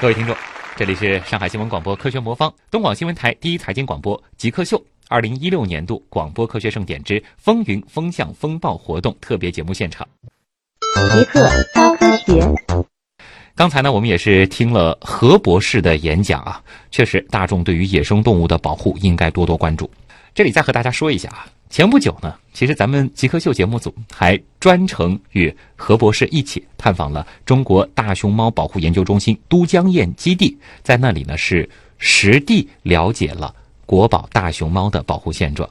[0.00, 0.36] 各位听众，
[0.76, 4.80] 这里是上海新闻广播科学魔方，东广新闻台第一财经广播极客秀。
[5.08, 10.06] 二零一六年度广播科学盛典之风云风向风暴活动特别节目现场，
[11.12, 12.88] 极客高科学。
[13.58, 19.90] 刚才呢，我们也是听了何博士的演讲啊，确实，大众对于野生动物的保护应该多多关注。
[20.32, 31.68] 这里再和大家说一下啊，前不久呢，其实咱们极客秀节目组还专程与何博士一起探访了中国大熊猫保护研究中心都江堰基地，在那里呢是
[31.98, 33.52] 实地了解了。
[33.84, 35.68] 国宝大熊猫的保护现状，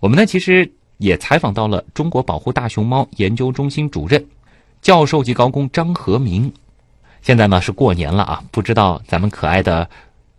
[0.00, 4.26] 我们呢其实也采访到了中国保护大熊猫研究中心主任、
[4.80, 6.50] 教授级高工张和明。
[7.24, 9.88] 现在呢是过年了啊，不知道咱们可爱的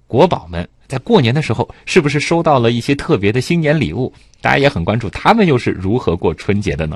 [0.06, 4.14] 国宝们在过年的时候是不是收到了一些特别的新年礼物？
[4.40, 6.96] 大家也很关注他们又是如何过春节的呢？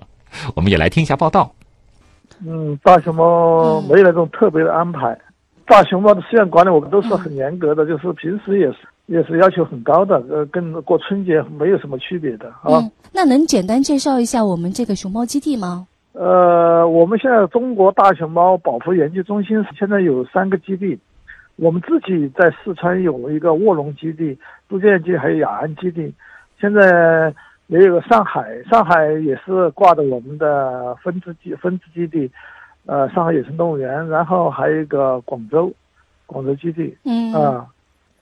[0.53, 1.51] 我们也来听一下报道。
[2.45, 5.17] 嗯，大熊猫没有那种特别的安排。
[5.65, 8.77] 大熊猫的饲养管理我们都是很严格的，就是平时也是。
[9.07, 12.77] 也是要求很高的，呃，跟过春节没有什么区别的啊。
[12.77, 15.87] 嗯，那能简单介绍一下我们这个熊猫基地吗？
[16.19, 20.99] 呃，我们现在中国大熊猫保护研究中心现在有三个基地，
[21.55, 26.13] 我们自己在四川有一个卧龙基地、都江堰还有雅安基地，
[26.59, 27.33] 现在
[27.67, 32.29] 也有个上海，上海也是挂的我们的分支基分支基地，
[32.85, 35.71] 呃，上海野生动物园，然后还有一个广州，
[36.25, 37.65] 广州基地，嗯啊。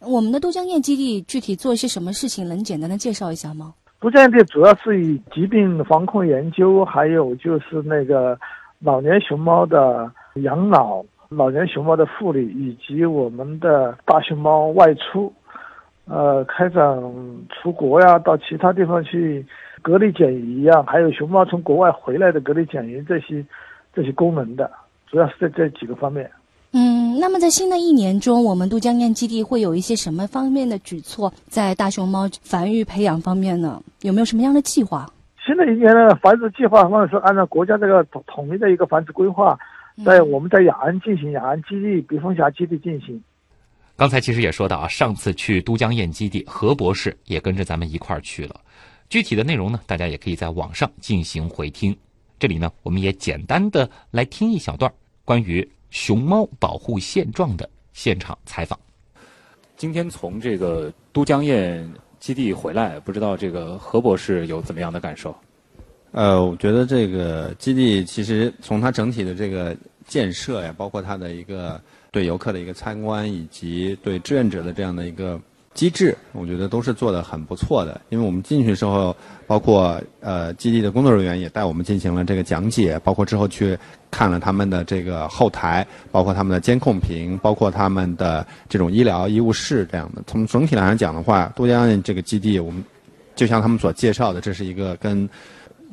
[0.01, 2.47] 我们的都江堰基地具体做一些什么事情？
[2.47, 3.73] 能简单的介绍一下吗？
[3.99, 8.37] 都江堰主要是以疾病防控研究，还有就是那个
[8.79, 15.33] 老年熊猫的养老、老年熊猫的护理，以及我们的大熊猫外出，
[16.05, 17.01] 呃，开展
[17.49, 19.43] 出国呀，到其他地方去
[19.81, 23.43] 隔离检疫呀，还有熊猫从国外回来的隔离检疫这些
[23.93, 24.69] 这些功能的，
[25.07, 26.29] 主要是在这几个方面。
[26.73, 33.81] 嗯，那么在新的一年中，我们都江堰基地会有一些什么方面的举措，在大熊猫繁育培养方面呢？
[34.01, 35.09] 有没有什么样的计划？
[35.45, 39.57] 新的一年的繁殖计划方面是按照国家这个统统一的一个繁殖规划，
[40.05, 43.19] 在我们在雅安进行，雅安基地、避风峡基地进行。
[43.95, 48.59] 刚才其实也说到啊，上次去都江堰基地，何博士也跟着咱们一块儿去了。
[49.09, 51.95] 具体的内容呢，大家也可以在网上进行回听。
[52.37, 54.91] 这里呢，我们也简单的来听一小段
[55.23, 58.79] 关于熊猫保护现状的现场采访。
[59.75, 65.35] 今天从这个都江堰基地回来，不知道这个何博士有怎么样的感受？
[66.11, 69.75] 呃，我觉得这个基地其实从它整体的这个
[70.05, 71.81] 建设呀，包括它的一个
[72.11, 75.41] 对游客的一个参观，以及对志愿者的这样的一个
[75.77, 78.01] 机制，我觉得都是做的很不错的。
[78.09, 79.15] 因为我们进去时候，
[79.45, 83.77] 包括呃基地的工作人员也带我们进行了这个讲解，包括之后去
[84.09, 90.23] 看了他们的这个后台，包括他们的监控屏，包括他们的这种医疗医务室这样的。
[90.25, 92.83] 从整体来讲的话，都江堰这个基地，我们
[93.35, 95.29] 就像他们所介绍的，这是一个跟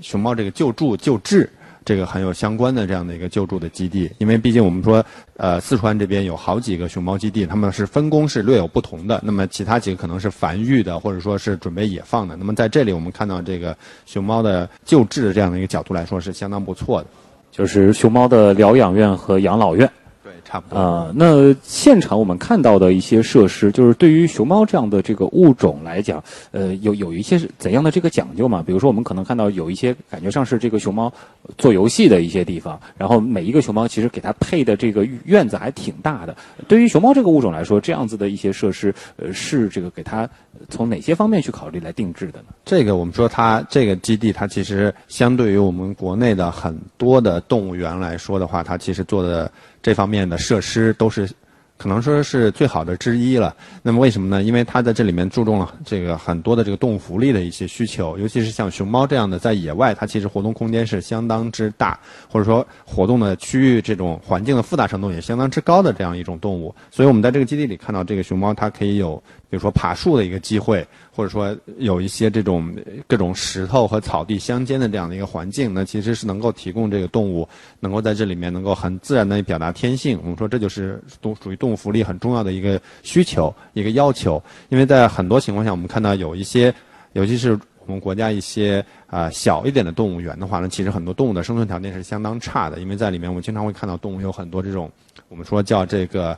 [0.00, 1.46] 熊猫这个救助救治
[1.84, 5.04] 这个很有相关的这样的一个救助的基地，因为毕竟我们说，
[5.36, 9.20] 呃，四川这边有好几个熊猫基地，他们是分工是略有不同的。
[9.22, 12.36] 那么其他几个可能是繁育的，或者说是准备野放的。
[12.36, 13.76] 那么在这里，我们看到这个
[14.06, 17.08] 熊猫的救治这样的一个角度来说，是相当不错的。
[17.50, 19.88] 就是熊猫的疗养院和养老院。
[20.54, 20.78] 对，差不多。
[20.78, 28.62] 啊、那现场我们看到的一些设施，就是对于熊猫这样的这个物种来讲，呃，有有一些是怎样的这个讲究嘛？
[28.64, 31.12] 比如说，我们可能看到有一些感觉上是这个熊猫
[31.58, 36.36] 做游戏的一些地方，然后每一个熊猫其实给它配的这个院子还挺大的。
[36.68, 40.28] 对于熊猫这个物种来说，这样子的一些设施，呃，是这个给它
[40.68, 42.46] 从哪些方面去考虑来定制的呢？
[42.64, 49.50] 这个我们说它这个基地，它其实相对于我们国内的很多的动物园来说的话，它其实做的
[49.84, 51.28] 这方面的设施都是
[51.76, 53.54] 可能说是最好的之一了。
[53.82, 54.42] 那么为什么呢？
[54.42, 61.98] 因为它在这里面注重了这个很多的这个动物福利的一些需求，尤其是像熊猫这样的在野外，它其实活动空间是相当之大，
[62.30, 66.74] 或者说活动的区域这种环境的复杂程度也相当之高的这样一种动物。
[66.90, 72.74] 所以我们在这个基地里看到这个熊猫，它可以有比如说爬树的一个机会，或者说有一些这种
[73.06, 77.48] 各种石头和草地相间的这样的一个环境，那其实是能够提供这个动物
[77.78, 80.18] 能够在这里面能够很自然的表达天性。
[80.22, 86.74] 我们说这就是动属于动物福利很重要的一个需求、一个要求，因为在很多情况下，我们看到有一些，
[87.12, 87.56] 尤其是
[87.86, 94.90] 我们国家一些啊、小一点的动物园的话呢，其实很多动物的生存条件是相当差的，因为在里面我们经常会看到动物有很多这种
[95.28, 96.36] 我们说叫这个。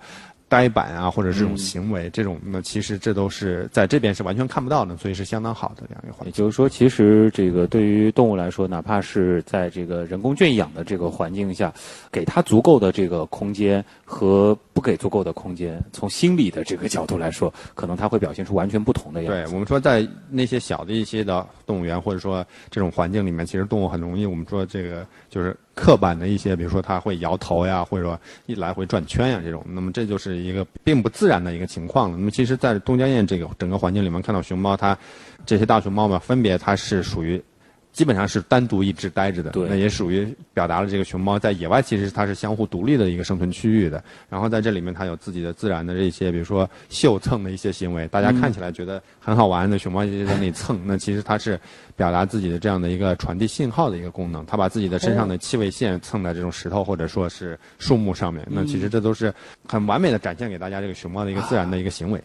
[0.49, 6.27] 呆板啊，或者这种行为，这种那其实这都是在这边是完全看不到的，所以是相当好的这样一个环境。
[6.27, 11.73] 也就是说，其实这个对于动物来说，哪怕是在这个人工圈养的这个环境下，
[12.13, 19.43] 给它足够的这个空间和不给足够的空间，从心理的这个角度来说，可能它会表现出完全不同的样子。
[19.43, 32.17] 对我们说，在那些小的一些的动物园，或者说这种环境里面，其实动物很容易，我们说这个就是刻板的一些，比如说它会摇头呀，或者说一来回转圈呀这种，那么这就是一个并不自然的一个情况了。
[32.17, 34.99] 那么其实，在东江堰这个整个环境里面，看到熊猫它
[35.45, 37.41] 这些大熊猫嘛，分别它是属于。
[37.97, 44.05] 基本上是单独一只待着的，对那也属于表达了这个熊猫在野外其实它是相互独立的一个生存区域的。
[44.29, 51.59] 然后在这里面它有自己的自然的这些，比如说嗅蹭的一些行为，大家看起来觉得很好玩的熊猫就在那里蹭，那其实它是
[51.97, 54.45] 表达自己的这样的一个传递信号的一个功能。
[54.45, 59.33] 它把自己的身上的气味线蹭在这种石头或者说是树木上面，那其实这都是
[59.67, 62.23] 很完美的展现给大家这个熊猫的一个自然的一个行为。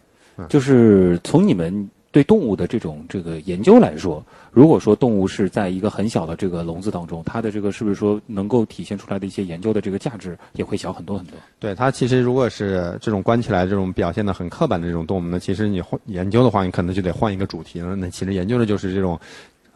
[0.50, 11.38] 就是从你们对动物的这种这个研究来说，如果说动物是在一个很小的这个笼子当中，它的这个是不是说能够体现出来的一些研究的这个价值也会小很多很多？
[11.58, 17.96] 对它其实如果是这种关起来这种表现的很刻板的这种动物呢，其实你换研究的话，你可能就得换一个主题了。
[17.96, 19.18] 那其实研究的就是这种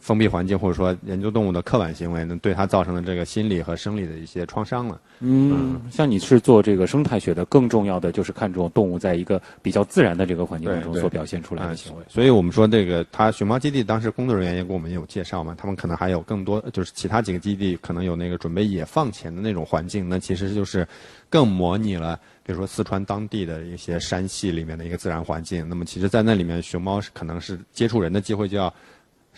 [0.06, 5.00] 封闭环境，或者说研究动物的刻板行为，能对它造成的这个心理和生理的一些创伤了。
[5.18, 12.04] 嗯，像你是做这个生态学的，更重要的就是看重动物在一个比较自然的这个环境当中所表现出来的行为。
[12.06, 20.86] 所以我们说这个，它熊猫基地当时工作人员也给我们有介绍嘛，他们可能还有更多，就是其他几个基地可能有那个准备野放前的那种环境，那其实就是
[21.28, 25.68] 更模拟了，比如说四川当地的一些山系里面的一个自然环境。
[25.68, 28.72] 那么其实，在那里面，熊猫是可能是接触人的机会就要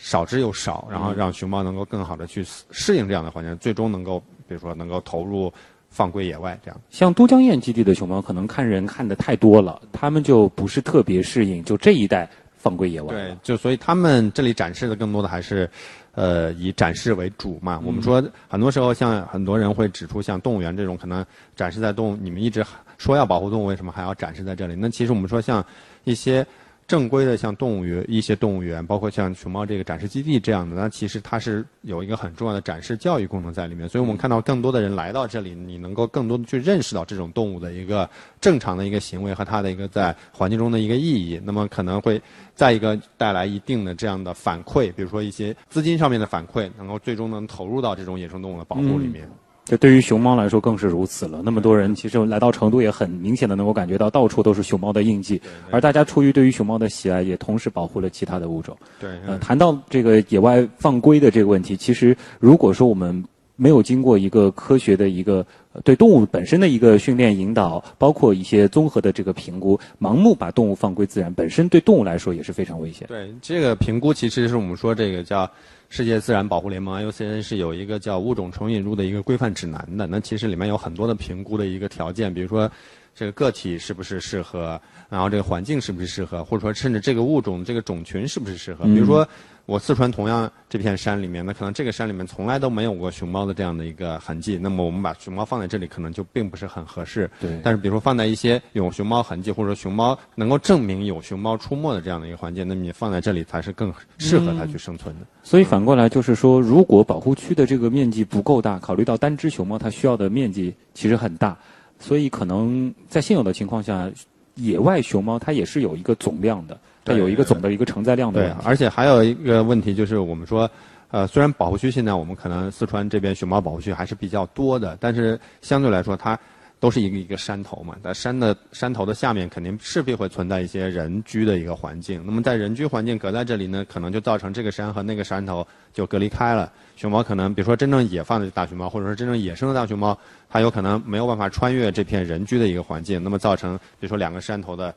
[0.00, 5.52] 少之又少，然后让熊猫能够更好的去适适应这样的环境，最终能够，比如说能够投入
[5.90, 6.80] 放归野外这样。
[6.88, 13.12] 像都江堰基地的熊猫，可能看人看的太多了，他们就不是特别适应，就这一代放归野外。
[13.12, 15.68] 对，就所以他们这里展示的更多的还是，
[16.12, 17.82] 呃，以展示为主嘛。
[17.84, 21.26] 我们说很多时候，像很多人会指出，像动物园这种可能
[21.56, 22.64] 展示在动物，你们一直
[22.98, 24.76] 说要保护动物，为什么还要展示在这里？
[24.78, 25.64] 那其实我们说像
[26.04, 26.46] 一些。
[26.88, 33.86] 正规的像动物园一些动物园，包括像熊猫这个展示基地这样的，那其实它是有一个很重要的展示教育功能在里面。
[33.86, 38.08] 所以我们看到更多的人来到这里，你能够更多的去认识到这种动物的一个
[38.40, 41.38] 正常的一个行为和它的一个在环境中的一个意义。
[41.44, 42.18] 那么可能会
[42.54, 49.28] 再一个带来一定的这样的反馈，比如说一些资金上面的反馈，能够最终能投入到这种野生动物的保护里面。
[49.68, 51.42] 这对于熊猫来说更是如此了。
[51.44, 55.38] 那么多人其实来到成都，也很明显的能够感觉到到处都是熊猫的印记。
[55.70, 58.74] 而大家出于对于熊猫的喜爱，也同时保护了其他的物种。
[58.98, 63.22] 对，呃，谈到这个野外放归的这个问题，其实如果说我们
[63.56, 65.44] 没有经过一个科学的一个
[65.84, 73.06] 对动物本身的一个训练引导，包括一些综合的这个评估，盲目把动物放归自然，本身对动物来说也是非常危险。
[73.06, 75.46] 对，这个评估其实是我们说这个叫。
[75.88, 82.70] 世界自然保护联盟 IUCN 是有一个叫物种重引入的一个规范指南的，那其实里面有很多的评估的一个条件，比如说
[83.18, 89.26] 这个个体是不是适合，然后这个环境是不是适合，或者说甚至这个物种这个种群是不是适合，比如说。
[89.68, 94.56] 我四川同样这片山里面，那可能这个山里面从来都没有过熊猫的这样的一个痕迹。
[94.56, 97.30] 那么我们把熊猫放在这里，可能就并不是很合适。
[97.38, 97.60] 对。
[97.62, 105.26] 但是比如说放在一些有熊猫痕迹，或者说熊猫能够证明有熊猫出没的这样的一个环境，那么你放在这里才是更适合它去生存的。
[105.42, 111.54] 所以反过来就是说，如果保护区的这个面积不够大，考虑到单只熊猫它需要的面积其实很大，
[111.98, 114.10] 所以可能在现有的情况下，
[114.54, 116.78] 野外熊猫它也是有一个总量的。
[117.04, 120.70] 它有一个总的一个承载量的对，而且还有一个问题就是，我们说，
[121.10, 126.38] 呃，虽然保护区现在我们可能四川这边熊猫保护区还是比较多的，但是相对来说它
[126.80, 132.22] 都是一个一个山头嘛，在山的山头的下面肯定势必会存在一些人居的一个环境。
[132.24, 136.72] 那么在人居环境隔在这里呢，可能就造成这个山和那个山头就隔离开了。
[136.96, 140.16] 熊猫可能比如说真正野放的大熊猫，或者说真正野生的大熊猫，
[140.48, 144.94] 它有可能没有办法穿越这片人居的一个环境，那么造成比如说两个山头的。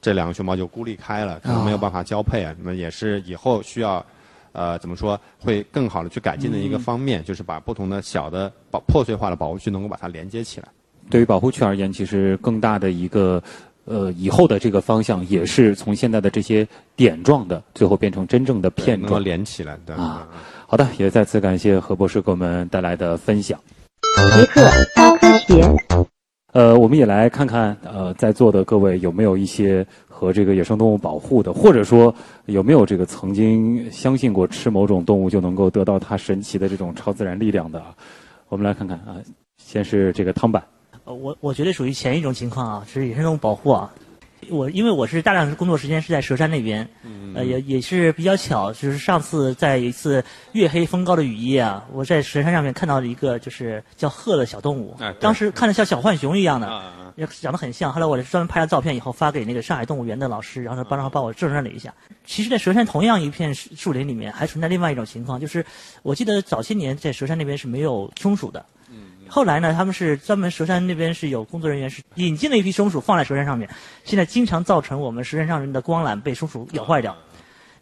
[0.00, 2.54] 这两个熊猫就孤立开了，可能没有办法交配啊。
[2.58, 4.04] 那么也是以后需要，
[4.52, 10.68] 呃，怎么说会更好的去改进的一个方面，就是把不同的小的保破碎化的保护区能够把它连接起来。
[11.10, 13.42] 对于保护区而言，其实更大的一个
[13.84, 20.28] 呃以后的这个方向，也是从现在的这些点状的，最后变成真正的片状连起来的啊。
[20.66, 23.58] 好的，也再次感谢何博士给我们带来的分享。
[24.34, 24.62] 杰克
[24.96, 25.62] 高科学。
[26.52, 32.14] 呃，我们也来看看，呃，在座的各位有没有一些和这个野生动物保护的，或者说
[32.46, 37.82] 有没有这个曾经相信过吃某种动物就能够得到它神奇的这种超自然力量的？
[38.48, 39.16] 我们来看看啊，
[39.58, 40.62] 先是这个汤板。
[41.04, 43.92] 呃，我我觉得属于前一种情况啊，是野生动物保护啊。
[44.50, 46.86] 我因为我是大量的工作时间是在佘山那边，
[47.34, 56.66] 呃，也也是比较巧，就是上次在一次月黑风高的雨夜啊，我在佘山上面看到了一个就是叫鹤的小动物，当时看着像小浣熊一样的，
[57.16, 57.90] 也长得很像。
[57.90, 61.92] 后来我专门拍了照片以后发给那个上海动物园的老师，然后他帮他帮我证认了一下。
[62.26, 65.64] 其实，在佘山同样一片树林里面，还存在另外一种情况，就是
[66.02, 68.64] 我记得早些年在佘山那边是没有松鼠的。
[69.28, 73.68] 后来呢，他们是专门蛇山那边是有工作人员是引进了一批松鼠放在蛇山上面，
[74.04, 77.16] 现在经常造成我们蛇山上人的光缆被松鼠咬坏掉。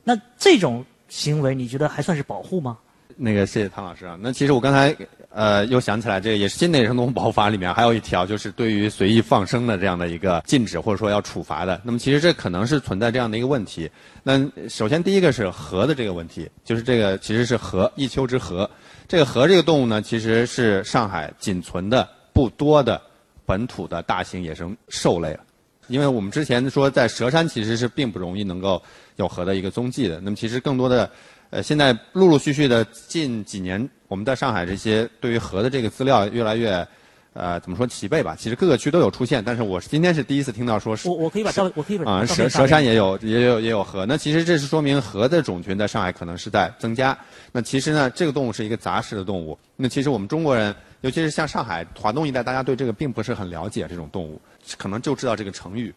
[0.04, 2.78] 那这种行为，你觉得还算是保护吗？
[3.16, 4.18] 那个，谢谢汤老师啊。
[4.20, 4.96] 那其实我刚才
[5.28, 11.78] 呃又想起来，这个也是新的野生动物保护法里面还有一条，就是对于随意放生的这样的一个禁止或者说要处罚的。
[11.84, 13.88] 那么其实这可能是存在这样的一个问题。
[14.22, 18.66] 那首先第一个是河的这个问题，就是这个其实是河一丘之貉。
[19.12, 22.98] 这个河这个动物呢，其实是上海仅存的不多的
[23.44, 25.40] 本土的大型野生兽类了。
[25.88, 28.82] 因为我们之前说在佘山其实是并不容易能够
[29.16, 30.18] 有河的一个踪迹的。
[30.22, 31.10] 那么其实更多的，
[31.50, 36.88] 呃，现在陆陆续续的近几年，我们在上海这些对于河的这个资料越来越。
[37.34, 38.36] 呃，怎么说齐备吧？
[38.38, 41.08] 其实各个区都有出现，但是我是今天是第一次听到说是。
[41.08, 44.04] 我我可以把照，我可以把啊，蛇蛇山也有也有也有河。
[44.04, 47.16] 那其实这是说明河的种群在上海可能是在增加。
[47.50, 49.58] 那其实呢，这个动物是一个杂食的动物。
[49.76, 53.86] 那其实我们中国人，尤其是像上海、华东一带，大家对这个并不是很了解。
[53.88, 54.38] 这种动物
[54.76, 55.94] 可能就知道这个成语。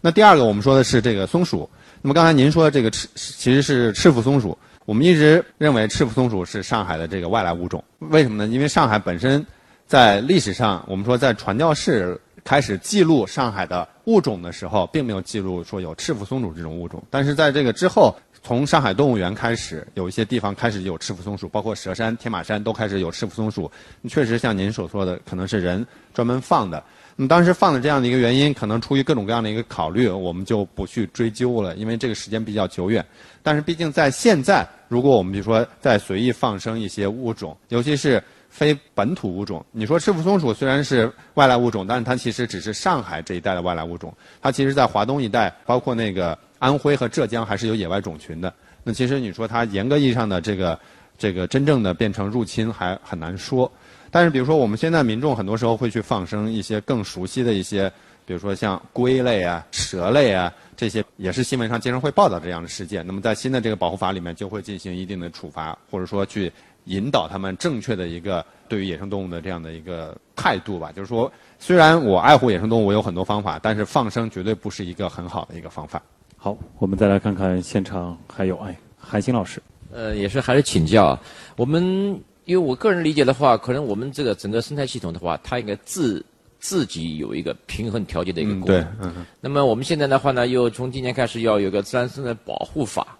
[0.00, 1.68] 那第二个，我们说的是这个松鼠。
[2.00, 4.56] 那么刚才您说的这个赤其实是赤腹松鼠。
[4.84, 7.82] 我们一直认为赤腹松鼠是上海的这个外来物种。
[7.98, 8.52] 为什么呢？
[8.52, 9.44] 因为上海本身。
[9.86, 17.02] 在历史上，我们说在传教士开始记录上海的物种的时候，并没有记录说有赤腹松鼠这种物种。
[17.10, 23.70] 但是在这个之后，从上海动物园开始，有一些地方开始有赤腹松鼠，包括佘山、天马山都开始有赤腹松鼠。
[24.08, 26.82] 确实像您所说的，可能是人专门放的。
[27.16, 33.04] 那么当时放的这样的一个原因，可能出于各种各样的一个考虑，我们就不去追究了，因为这个时间比较久远。
[33.42, 38.22] 但是毕竟在现在，如果我们比如说在随意放生一些物种，尤其是
[38.54, 48.54] 非本土物种，你说赤腹松鼠虽然是外来物种，但是它其实只是上海这一带的外来物种，它其实在华东一带，包括那个安徽和浙江还是有野外种群的。
[48.84, 50.78] 那其实你说它严格意义上的这个
[51.18, 53.68] 这个真正的变成入侵还很难说。
[54.08, 57.92] 但是，比如说，我们现在民众很多时候会去放生一些更熟悉的一些，
[58.24, 63.04] 比如说像龟类啊、蛇类啊，这些也是新闻上经常会报道这样的事件。
[63.04, 66.52] 那么，在新的这个保护法里面，就会进行一定的处罚，或者说去
[66.84, 70.92] 引导他们正确的一个对于野生动物的这样的一个态度吧。
[70.92, 76.02] 就是说，虽然我爱护野生动物，我有很多方法，但是放生绝对不是一个很好的一个方法。
[76.36, 79.62] 好，我们再来看看现场还有哎，韩星老师。
[79.92, 81.18] 呃，也是还是请教
[81.56, 82.20] 我们。
[82.46, 86.22] 因为我个人理解的话，可能我们这个整个生态系统的话，它应该自
[86.60, 88.66] 自己有一个平衡调节的一个功能。
[88.66, 89.24] 对，嗯。
[89.40, 93.16] 那么我们现在的话呢，又从今年开始要有个自然生态保护法，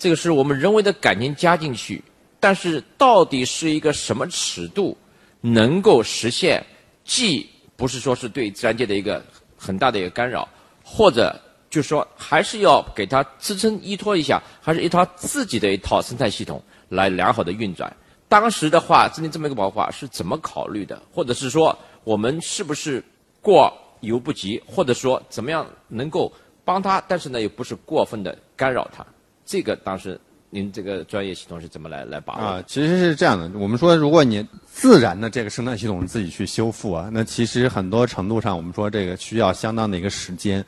[0.00, 2.02] 这个是我们人为的感情加进去，
[2.46, 4.96] 但是到底是一个什么尺度
[5.40, 6.64] 能够实现？
[7.02, 7.44] 既
[7.74, 9.20] 不是说是对自然界的一个
[9.56, 10.48] 很大的一个干扰，
[10.84, 11.36] 或者
[11.68, 17.92] 就是说还是要给它支撑依托一下，还是一套自己的一套生态系统来良好的运转。
[18.28, 21.02] 当时的话，制定这么一个保护法是怎么考虑的？
[21.12, 23.02] 或者是说，我们是不是
[23.42, 24.62] 过犹不及？
[24.64, 26.32] 或者说，怎么样能够
[26.64, 27.02] 帮他？
[27.08, 29.04] 但是呢，又不是过分的干扰他。
[29.44, 30.20] 这个当时
[30.50, 32.40] 您这个专业系统是怎么来来把握？
[32.40, 33.50] 啊，其实是这样的。
[33.58, 40.64] 我们说，如果你自然的这个生态系统自己去修复啊，那其实很多程度上，我们说这个需要相当的一个时间。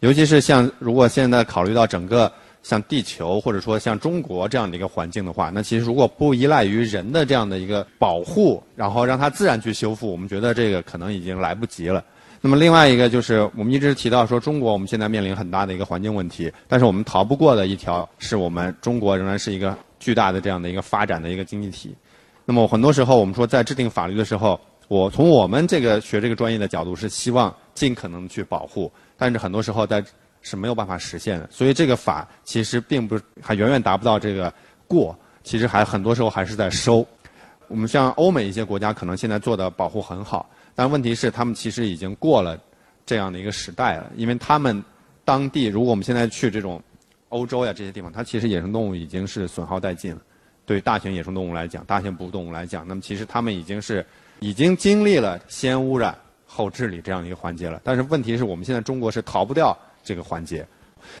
[0.00, 2.30] 尤其是像如果现在考虑到整个。
[2.62, 12.04] 像地球或者说像中国这样的一个环境的话，那其实如果不依赖于人的这样的一个保护，然后让它自然去修复，我们觉得这个可能已经来不及了。
[12.44, 21.94] 那么另外一个就是我们一直提到说，中国我们现在面临很大的一个环境问题，但是我们逃不过的一条是我们中国仍然是一个巨大的这样的一个发展的一个经济体。
[22.44, 30.02] 那么很多时候我们说在制定法律的时候，我从我们这个学这个专业的角度是希望尽可能去保护，但是很多时候在
[30.40, 34.52] 是没有办法实现的，所以这个法其实并不还远远达不到这个
[34.88, 37.06] 过，其实还很多时候还是在收。
[37.68, 42.58] 我们像欧美一些国家，可能现在做的保护很好，但问题是他们其实已经过了
[43.04, 44.82] 这样的一个时代了，因为他们
[45.24, 46.82] 当地如果我们现在去这种
[47.28, 50.20] 欧洲呀这些地方，它其实野生动物已经是损耗殆尽了。
[50.64, 54.04] 对大型野生动物来讲，大型哺乳动物来讲，那么其实他们已经是
[54.40, 56.16] 已经经历了先污染
[56.46, 57.80] 后治理这样一个环节了。
[57.82, 59.76] 但是问题是我们现在中国是逃不掉。
[60.04, 60.66] 这个环节，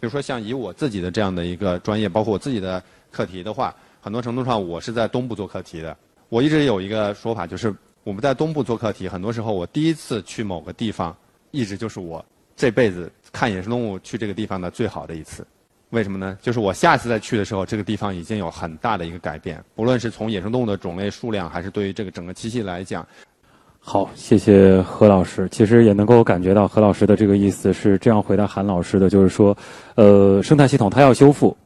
[0.00, 2.82] 如说像以我自己的这样的一个专业，包括我自己的
[3.12, 5.96] 课题的话，很多程度上我是在东部做课题的。
[6.28, 7.72] 我一直有一个说法，就是
[8.04, 11.16] 我们在东部做课题，很多时候我第一次去某个地方，
[11.52, 12.24] 一直就是我
[12.56, 15.46] 这辈子看野生动物去这个地方的最好的一次。
[15.90, 16.36] 为什么呢？
[16.42, 23.06] 就是我下次再去的时候，这个地方已经有很大的一个改变，不论是从野生动物的种类数量，还是对于这个整个栖息来讲。
[23.78, 25.48] 好，谢谢何老师。
[25.50, 29.56] 其实也能够感觉到何老师的这个意思是这样回答韩老师的，就是说，
[29.96, 31.56] 呃，生态系统它要修复，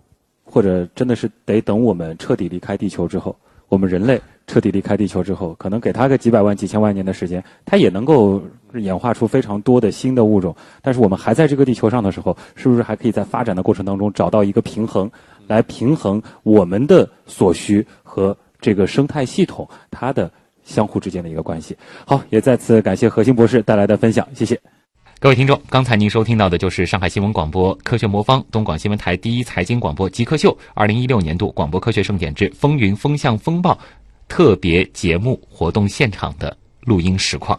[0.45, 3.37] 或者真的是得等我们彻底离开地球之后，
[3.69, 8.43] 我们人类彻底离开地球之后，可能给它个几百万、几千万年的时间，它也能够
[8.75, 10.55] 演化出非常多的新的物种。
[10.83, 15.11] 但是我们还在这个地球上的时候，是不是还可以在发展的过程当中找到一个平衡，
[15.47, 20.31] 来平衡我们的所需和这个生态系统它的。
[20.67, 21.77] 相互之间的一个关系。
[22.05, 24.61] 好，也再次感谢何鑫博士带来的分享，谢谢。
[25.19, 33.77] 各位听众，刚才您收听到的就是上海新闻广播科学魔方东广新闻台第一财经广播极客秀二零一六年度广播科学盛典之风云风向风暴
[34.29, 37.59] 特别节目活动现场的录音实况。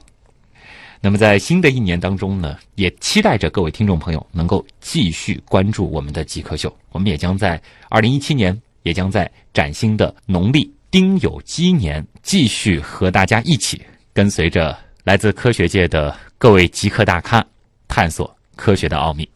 [1.01, 6.73] 那么在新的一年当中呢，也期待着各位听众朋友能够继续关注我们的极客秀。
[6.91, 10.71] 我们也将在二零一七年，也将在崭新的农历。
[10.91, 13.81] 丁酉鸡年，继续和大家一起
[14.13, 17.43] 跟随着来自科学界的各位极客大咖，
[17.87, 19.27] 探索科学的奥秘。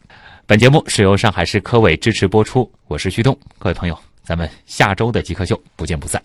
[0.46, 6.22] 本节目是由上海市科委支持播出，我是旭东，各位朋友，咱们下周的极客秀不见不散。